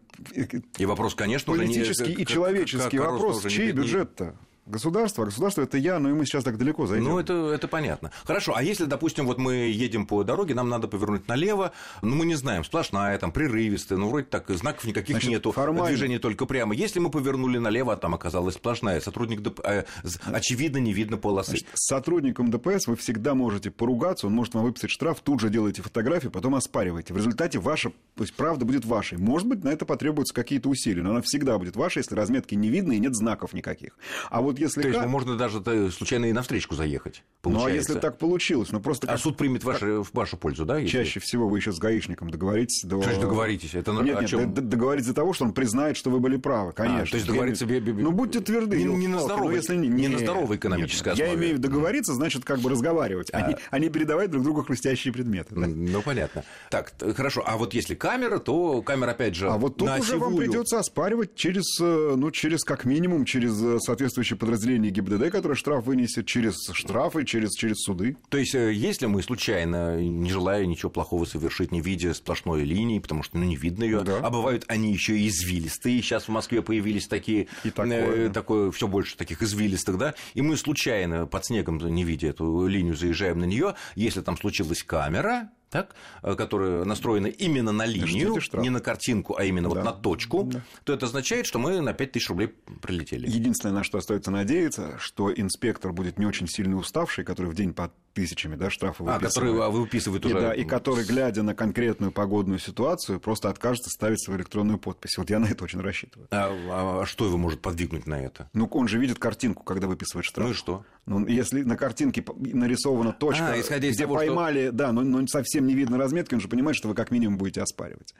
и 0.78 0.86
вопрос, 0.86 1.14
конечно, 1.14 1.52
политический 1.52 2.14
не, 2.14 2.22
и 2.22 2.26
человеческий 2.26 2.98
как, 2.98 3.12
вопрос, 3.12 3.44
чей 3.46 3.72
бюджет-то? 3.72 4.36
Государство, 4.64 5.24
а 5.24 5.26
государство 5.26 5.62
это 5.62 5.76
я, 5.76 5.98
но 5.98 6.08
и 6.10 6.12
мы 6.12 6.24
сейчас 6.24 6.44
так 6.44 6.56
далеко 6.56 6.86
зайдем. 6.86 7.08
Ну, 7.08 7.18
это, 7.18 7.50
это 7.52 7.66
понятно. 7.66 8.12
Хорошо, 8.24 8.52
а 8.54 8.62
если, 8.62 8.84
допустим, 8.84 9.26
вот 9.26 9.38
мы 9.38 9.54
едем 9.54 10.06
по 10.06 10.22
дороге, 10.22 10.54
нам 10.54 10.68
надо 10.68 10.88
повернуть 10.88 11.28
налево, 11.28 11.72
ну, 12.00 12.14
мы 12.14 12.26
не 12.26 12.36
знаем, 12.36 12.62
сплошная, 12.62 13.18
там, 13.18 13.32
прерывистая, 13.32 13.98
ну, 13.98 14.08
вроде 14.08 14.26
так, 14.26 14.48
знаков 14.50 14.84
никаких 14.84 15.16
Значит, 15.16 15.30
нету, 15.30 15.52
формально... 15.52 15.88
движение 15.88 16.18
только 16.18 16.46
прямо. 16.46 16.74
Если 16.74 17.00
мы 17.00 17.10
повернули 17.10 17.58
налево, 17.58 17.92
а 17.92 17.96
там 17.96 18.14
оказалась 18.14 18.54
сплошная, 18.54 19.00
сотрудник 19.00 19.42
ДПС, 19.42 19.64
э, 19.64 19.84
очевидно, 20.26 20.78
не 20.78 20.92
видно 20.92 21.16
полосы. 21.16 21.50
Значит, 21.50 21.68
с 21.74 21.88
сотрудником 21.88 22.50
ДПС 22.50 22.86
вы 22.86 22.94
всегда 22.94 23.34
можете 23.34 23.70
поругаться, 23.70 24.28
он 24.28 24.32
может 24.32 24.54
вам 24.54 24.62
выписать 24.62 24.90
штраф, 24.90 25.20
тут 25.22 25.40
же 25.40 25.50
делаете 25.50 25.82
фотографию, 25.82 26.30
потом 26.30 26.54
оспариваете. 26.54 27.12
В 27.12 27.16
результате 27.16 27.58
ваша, 27.58 27.90
то 28.14 28.22
есть 28.22 28.34
правда 28.34 28.64
будет 28.64 28.84
вашей. 28.84 29.18
Может 29.18 29.48
быть, 29.48 29.64
на 29.64 29.70
это 29.70 29.84
потребуются 29.84 30.32
какие-то 30.32 30.68
усилия, 30.68 31.02
но 31.02 31.10
она 31.10 31.20
всегда 31.20 31.58
будет 31.58 31.74
ваша, 31.76 31.98
если 32.00 32.14
разметки 32.14 32.54
не 32.54 32.68
видно 32.68 32.92
и 32.92 33.00
нет 33.00 33.14
знаков 33.14 33.52
никаких. 33.52 33.98
А 34.30 34.40
вот 34.40 34.61
если... 34.62 34.82
То 34.82 34.88
есть, 34.88 35.06
можно 35.06 35.32
можно 35.32 35.36
даже 35.36 35.90
случайно 35.90 36.26
и 36.26 36.32
навстречку 36.32 36.74
заехать. 36.74 37.22
Получается. 37.42 37.68
Ну, 37.68 37.74
а 37.74 37.76
если 37.76 37.98
так 37.98 38.18
получилось? 38.18 38.70
Ну, 38.70 38.80
просто 38.80 39.06
как... 39.06 39.16
А 39.16 39.18
суд 39.18 39.36
примет 39.36 39.64
ваши, 39.64 40.02
в 40.02 40.12
вашу 40.12 40.36
пользу, 40.36 40.64
да? 40.64 40.78
Если... 40.78 40.98
Чаще 40.98 41.20
всего 41.20 41.48
вы 41.48 41.58
еще 41.58 41.72
с 41.72 41.78
гаишником 41.78 42.30
договоритесь. 42.30 42.82
До... 42.84 43.02
Что 43.02 43.12
ж 43.12 43.18
договоритесь? 43.18 43.74
Это 43.74 43.92
нет, 43.92 44.20
нет, 44.20 44.30
чем... 44.30 44.54
договоритесь 44.54 45.08
за 45.08 45.14
того, 45.14 45.32
что 45.32 45.44
он 45.44 45.52
признает, 45.52 45.96
что 45.96 46.10
вы 46.10 46.20
были 46.20 46.36
правы, 46.36 46.72
конечно. 46.72 47.02
А, 47.02 47.06
то 47.06 47.16
есть 47.16 47.26
договориться... 47.26 47.66
Ну, 47.66 48.12
будьте 48.12 48.40
тверды. 48.40 48.76
Не, 48.76 48.84
не, 48.84 49.08
на, 49.08 49.20
здоровой, 49.20 49.50
ну, 49.50 49.56
если... 49.56 49.76
не, 49.76 49.88
не 49.88 50.08
на 50.08 50.18
здоровой 50.18 50.56
экономической 50.56 51.10
основе. 51.12 51.30
Я 51.30 51.36
имею 51.36 51.54
в 51.54 51.58
виду 51.58 51.68
договориться, 51.68 52.14
значит, 52.14 52.44
как 52.44 52.60
бы 52.60 52.70
разговаривать, 52.70 53.30
а, 53.32 53.38
а, 53.38 53.58
а 53.70 53.78
не 53.78 53.88
передавать 53.88 54.30
друг 54.30 54.44
другу 54.44 54.62
хрустящие 54.62 55.12
предметы. 55.12 55.54
Да? 55.54 55.66
Ну, 55.66 56.02
понятно. 56.02 56.44
Так, 56.70 56.92
хорошо. 57.16 57.42
А 57.46 57.56
вот 57.56 57.74
если 57.74 57.94
камера, 57.94 58.38
то 58.38 58.82
камера, 58.82 59.10
опять 59.10 59.34
же, 59.34 59.48
А 59.48 59.56
вот 59.56 59.76
тут 59.76 59.88
уже 59.98 60.16
вам 60.18 60.36
придется 60.36 60.78
оспаривать 60.78 61.34
через, 61.34 61.80
э, 61.80 62.14
ну, 62.16 62.30
через 62.30 62.64
как 62.64 62.84
минимум, 62.84 63.24
через 63.24 63.60
э, 63.62 63.78
соответствующее 63.80 64.36
подразделение 64.42 64.90
ГИБДД, 64.90 65.30
которое 65.30 65.54
штраф 65.54 65.84
вынесет 65.84 66.26
через 66.26 66.68
штрафы, 66.72 67.24
через, 67.24 67.52
через 67.52 67.76
суды. 67.76 68.16
То 68.28 68.38
есть, 68.38 68.56
э, 68.56 68.72
если 68.72 69.06
мы 69.06 69.22
случайно, 69.22 70.02
не 70.02 70.30
желая 70.30 70.66
ничего 70.66 70.90
плохого 70.90 71.24
совершить, 71.26 71.70
не 71.70 71.80
видя 71.80 72.12
сплошной 72.12 72.64
линии, 72.64 72.98
потому 72.98 73.22
что 73.22 73.38
ну, 73.38 73.44
не 73.44 73.54
видно 73.54 73.84
ее, 73.84 74.00
да. 74.00 74.18
а 74.18 74.30
бывают 74.30 74.64
они 74.66 74.92
еще 74.92 75.16
и 75.16 75.28
извилистые. 75.28 76.02
Сейчас 76.02 76.24
в 76.24 76.30
Москве 76.30 76.60
появились 76.60 77.06
такие, 77.06 77.46
и 77.62 77.70
такое, 77.70 78.26
э, 78.26 78.30
такое 78.30 78.72
все 78.72 78.88
больше 78.88 79.16
таких 79.16 79.42
извилистых, 79.42 79.96
да, 79.96 80.14
и 80.34 80.42
мы 80.42 80.56
случайно 80.56 81.28
под 81.28 81.44
снегом, 81.44 81.78
не 81.78 82.02
видя 82.02 82.26
эту 82.26 82.66
линию, 82.66 82.96
заезжаем 82.96 83.38
на 83.38 83.44
нее, 83.44 83.76
если 83.94 84.22
там 84.22 84.36
случилась 84.36 84.82
камера, 84.82 85.50
так, 85.72 85.96
э, 86.22 86.36
которая 86.36 86.84
настроена 86.84 87.26
именно 87.26 87.72
на 87.72 87.86
линию, 87.86 88.38
не 88.52 88.70
на 88.70 88.80
картинку, 88.80 89.34
а 89.36 89.44
именно 89.44 89.68
да. 89.70 89.74
вот 89.74 89.84
на 89.84 89.92
точку, 89.92 90.44
да. 90.44 90.60
то 90.84 90.92
это 90.92 91.06
означает, 91.06 91.46
что 91.46 91.58
мы 91.58 91.80
на 91.80 91.94
5000 91.94 92.28
рублей 92.28 92.54
прилетели. 92.82 93.26
Единственное, 93.28 93.74
на 93.74 93.82
что 93.82 93.98
остается 93.98 94.30
надеяться, 94.30 94.98
что 94.98 95.32
инспектор 95.32 95.92
будет 95.92 96.18
не 96.18 96.26
очень 96.26 96.46
сильно 96.46 96.76
уставший, 96.76 97.24
который 97.24 97.50
в 97.50 97.54
день 97.54 97.72
по 97.72 97.90
тысячами 98.12 98.56
да, 98.56 98.70
штрафов 98.70 99.08
а. 99.08 99.16
А, 99.16 99.18
которые 99.18 99.70
выписывают 99.70 100.24
уже. 100.24 100.38
И, 100.38 100.40
да, 100.40 100.54
и 100.54 100.64
который, 100.64 101.04
глядя 101.04 101.42
на 101.42 101.54
конкретную 101.54 102.12
погодную 102.12 102.58
ситуацию, 102.58 103.20
просто 103.20 103.48
откажется 103.48 103.90
ставить 103.90 104.22
свою 104.22 104.38
электронную 104.38 104.78
подпись. 104.78 105.16
Вот 105.18 105.30
я 105.30 105.38
на 105.38 105.46
это 105.46 105.64
очень 105.64 105.80
рассчитываю. 105.80 106.28
А, 106.30 107.02
а 107.02 107.06
что 107.06 107.26
его 107.26 107.38
может 107.38 107.60
подвигнуть 107.60 108.06
на 108.06 108.20
это? 108.20 108.48
Ну, 108.52 108.66
он 108.66 108.88
же 108.88 108.98
видит 108.98 109.18
картинку, 109.18 109.64
когда 109.64 109.86
выписывает 109.86 110.24
штраф. 110.24 110.46
Ну 110.46 110.52
и 110.52 110.56
что? 110.56 110.84
Ну, 111.06 111.26
если 111.26 111.62
на 111.62 111.76
картинке 111.76 112.24
нарисована 112.36 113.12
точка, 113.12 113.52
а, 113.52 113.60
исходя 113.60 113.88
из 113.88 113.94
где 113.94 114.04
того, 114.04 114.16
поймали, 114.16 114.66
что... 114.68 114.72
да, 114.72 114.92
но, 114.92 115.02
но 115.02 115.26
совсем 115.26 115.66
не 115.66 115.74
видно 115.74 115.98
разметки, 115.98 116.34
он 116.34 116.40
же 116.40 116.48
понимает, 116.48 116.76
что 116.76 116.88
вы 116.88 116.94
как 116.94 117.10
минимум 117.10 117.38
будете 117.38 117.60
оспаривать. 117.60 118.14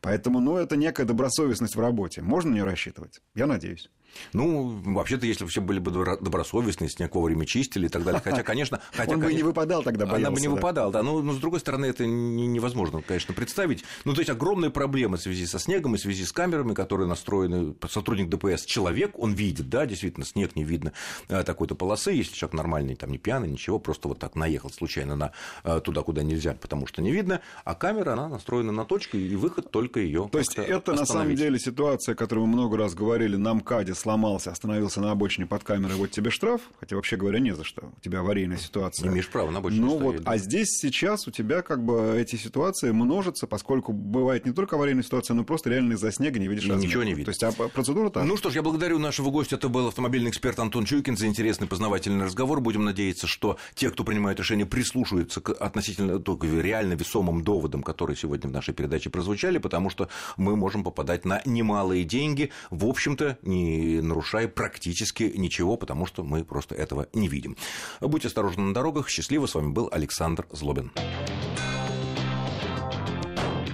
Поэтому, 0.00 0.40
ну, 0.40 0.56
это 0.56 0.76
некая 0.76 1.04
добросовестность 1.04 1.76
в 1.76 1.80
работе. 1.80 2.22
Можно 2.22 2.54
не 2.54 2.62
рассчитывать? 2.62 3.20
Я 3.34 3.46
надеюсь. 3.46 3.90
Ну, 4.32 4.80
вообще-то, 4.84 5.26
если 5.26 5.46
все 5.46 5.60
были 5.60 5.78
бы 5.78 5.90
добросовестны, 5.90 6.88
снег 6.88 7.14
вовремя 7.14 7.46
чистили 7.46 7.86
и 7.86 7.88
так 7.88 8.04
далее. 8.04 8.20
Хотя, 8.22 8.42
конечно... 8.42 8.80
Хотя, 8.92 9.12
Он 9.12 9.20
бы 9.20 9.32
не 9.32 9.42
выпадал 9.42 9.82
тогда, 9.82 10.06
боялся, 10.06 10.26
Она 10.26 10.34
бы 10.34 10.40
не 10.40 10.48
выпадала, 10.48 10.92
да. 10.92 11.02
Но, 11.02 11.20
но, 11.22 11.32
с 11.32 11.38
другой 11.38 11.60
стороны, 11.60 11.86
это 11.86 12.06
невозможно, 12.06 13.02
конечно, 13.02 13.34
представить. 13.34 13.84
Ну, 14.04 14.14
то 14.14 14.20
есть, 14.20 14.30
огромные 14.30 14.70
проблемы 14.70 15.16
в 15.16 15.20
связи 15.20 15.46
со 15.46 15.58
снегом 15.58 15.94
и 15.94 15.98
в 15.98 16.00
связи 16.00 16.24
с 16.24 16.32
камерами, 16.32 16.74
которые 16.74 17.08
настроены. 17.08 17.74
Сотрудник 17.88 18.28
ДПС 18.28 18.64
человек, 18.64 19.18
он 19.18 19.34
видит, 19.34 19.68
да, 19.68 19.86
действительно, 19.86 20.26
снег 20.26 20.56
не 20.56 20.64
видно 20.64 20.92
э, 21.28 21.42
такой-то 21.42 21.74
полосы. 21.74 22.12
Если 22.12 22.34
человек 22.34 22.54
нормальный, 22.54 22.94
там, 22.94 23.10
не 23.10 23.18
пьяный, 23.18 23.48
ничего, 23.48 23.78
просто 23.78 24.08
вот 24.08 24.18
так 24.18 24.34
наехал 24.34 24.70
случайно 24.70 25.16
на 25.16 25.32
э, 25.64 25.80
туда, 25.82 26.02
куда 26.02 26.22
нельзя, 26.22 26.54
потому 26.54 26.86
что 26.86 27.02
не 27.02 27.12
видно. 27.12 27.40
А 27.64 27.74
камера, 27.74 28.12
она 28.12 28.28
настроена 28.28 28.72
на 28.72 28.84
точку, 28.84 29.16
и 29.16 29.34
выход 29.36 29.70
только 29.70 30.00
ее. 30.00 30.28
То 30.30 30.38
есть, 30.38 30.56
это 30.56 30.92
на 30.92 31.06
самом 31.06 31.34
деле 31.34 31.58
ситуация, 31.58 32.14
которую 32.14 32.46
мы 32.46 32.54
много 32.54 32.76
раз 32.76 32.94
говорили 32.94 33.36
на 33.36 33.54
МКАДе 33.54 33.94
сломался, 34.06 34.52
остановился 34.52 35.00
на 35.00 35.10
обочине 35.10 35.46
под 35.46 35.64
камерой, 35.64 35.96
вот 35.96 36.12
тебе 36.12 36.30
штраф, 36.30 36.60
хотя 36.78 36.94
вообще 36.94 37.16
говоря 37.16 37.40
не 37.40 37.56
за 37.56 37.64
что, 37.64 37.90
у 37.96 38.00
тебя 38.00 38.20
аварийная 38.20 38.56
ситуация. 38.56 39.08
Не 39.08 39.14
имеешь 39.14 39.28
права 39.28 39.50
на 39.50 39.58
обочине 39.58 39.84
ну, 39.84 39.98
вот, 39.98 40.22
да. 40.22 40.30
А 40.30 40.38
здесь 40.38 40.68
сейчас 40.80 41.26
у 41.26 41.32
тебя 41.32 41.62
как 41.62 41.84
бы 41.84 42.14
эти 42.16 42.36
ситуации 42.36 42.92
множатся, 42.92 43.48
поскольку 43.48 43.92
бывает 43.92 44.46
не 44.46 44.52
только 44.52 44.76
аварийная 44.76 45.02
ситуация, 45.02 45.34
но 45.34 45.42
просто 45.42 45.70
реально 45.70 45.94
из-за 45.94 46.12
снега 46.12 46.38
не 46.38 46.46
видишь. 46.46 46.66
Ничего 46.66 47.02
не 47.02 47.14
видно. 47.14 47.24
То 47.24 47.30
есть 47.30 47.42
а 47.42 47.68
процедура 47.68 48.10
так. 48.10 48.24
Ну 48.24 48.36
что 48.36 48.50
ж, 48.50 48.54
я 48.54 48.62
благодарю 48.62 49.00
нашего 49.00 49.30
гостя, 49.30 49.56
это 49.56 49.68
был 49.68 49.88
автомобильный 49.88 50.30
эксперт 50.30 50.60
Антон 50.60 50.84
Чуйкин 50.84 51.16
за 51.16 51.26
интересный 51.26 51.66
познавательный 51.66 52.26
разговор. 52.26 52.60
Будем 52.60 52.84
надеяться, 52.84 53.26
что 53.26 53.58
те, 53.74 53.90
кто 53.90 54.04
принимает 54.04 54.38
решение, 54.38 54.66
прислушаются 54.66 55.40
к 55.40 55.50
относительно 55.50 56.20
только 56.20 56.46
реально 56.46 56.92
весомым 56.92 57.42
доводам, 57.42 57.82
которые 57.82 58.16
сегодня 58.16 58.48
в 58.48 58.52
нашей 58.52 58.72
передаче 58.72 59.10
прозвучали, 59.10 59.58
потому 59.58 59.90
что 59.90 60.08
мы 60.36 60.54
можем 60.54 60.84
попадать 60.84 61.24
на 61.24 61.42
немалые 61.44 62.04
деньги, 62.04 62.52
в 62.70 62.86
общем-то, 62.86 63.38
нарушая 63.86 64.48
практически 64.48 65.32
ничего, 65.36 65.76
потому 65.76 66.06
что 66.06 66.22
мы 66.24 66.44
просто 66.44 66.74
этого 66.74 67.06
не 67.12 67.28
видим. 67.28 67.56
Будьте 68.00 68.28
осторожны 68.28 68.62
на 68.64 68.74
дорогах. 68.74 69.08
Счастливо. 69.08 69.46
С 69.46 69.54
вами 69.54 69.72
был 69.72 69.88
Александр 69.92 70.46
Злобин. 70.52 70.92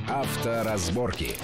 Авторазборки. 0.09 1.37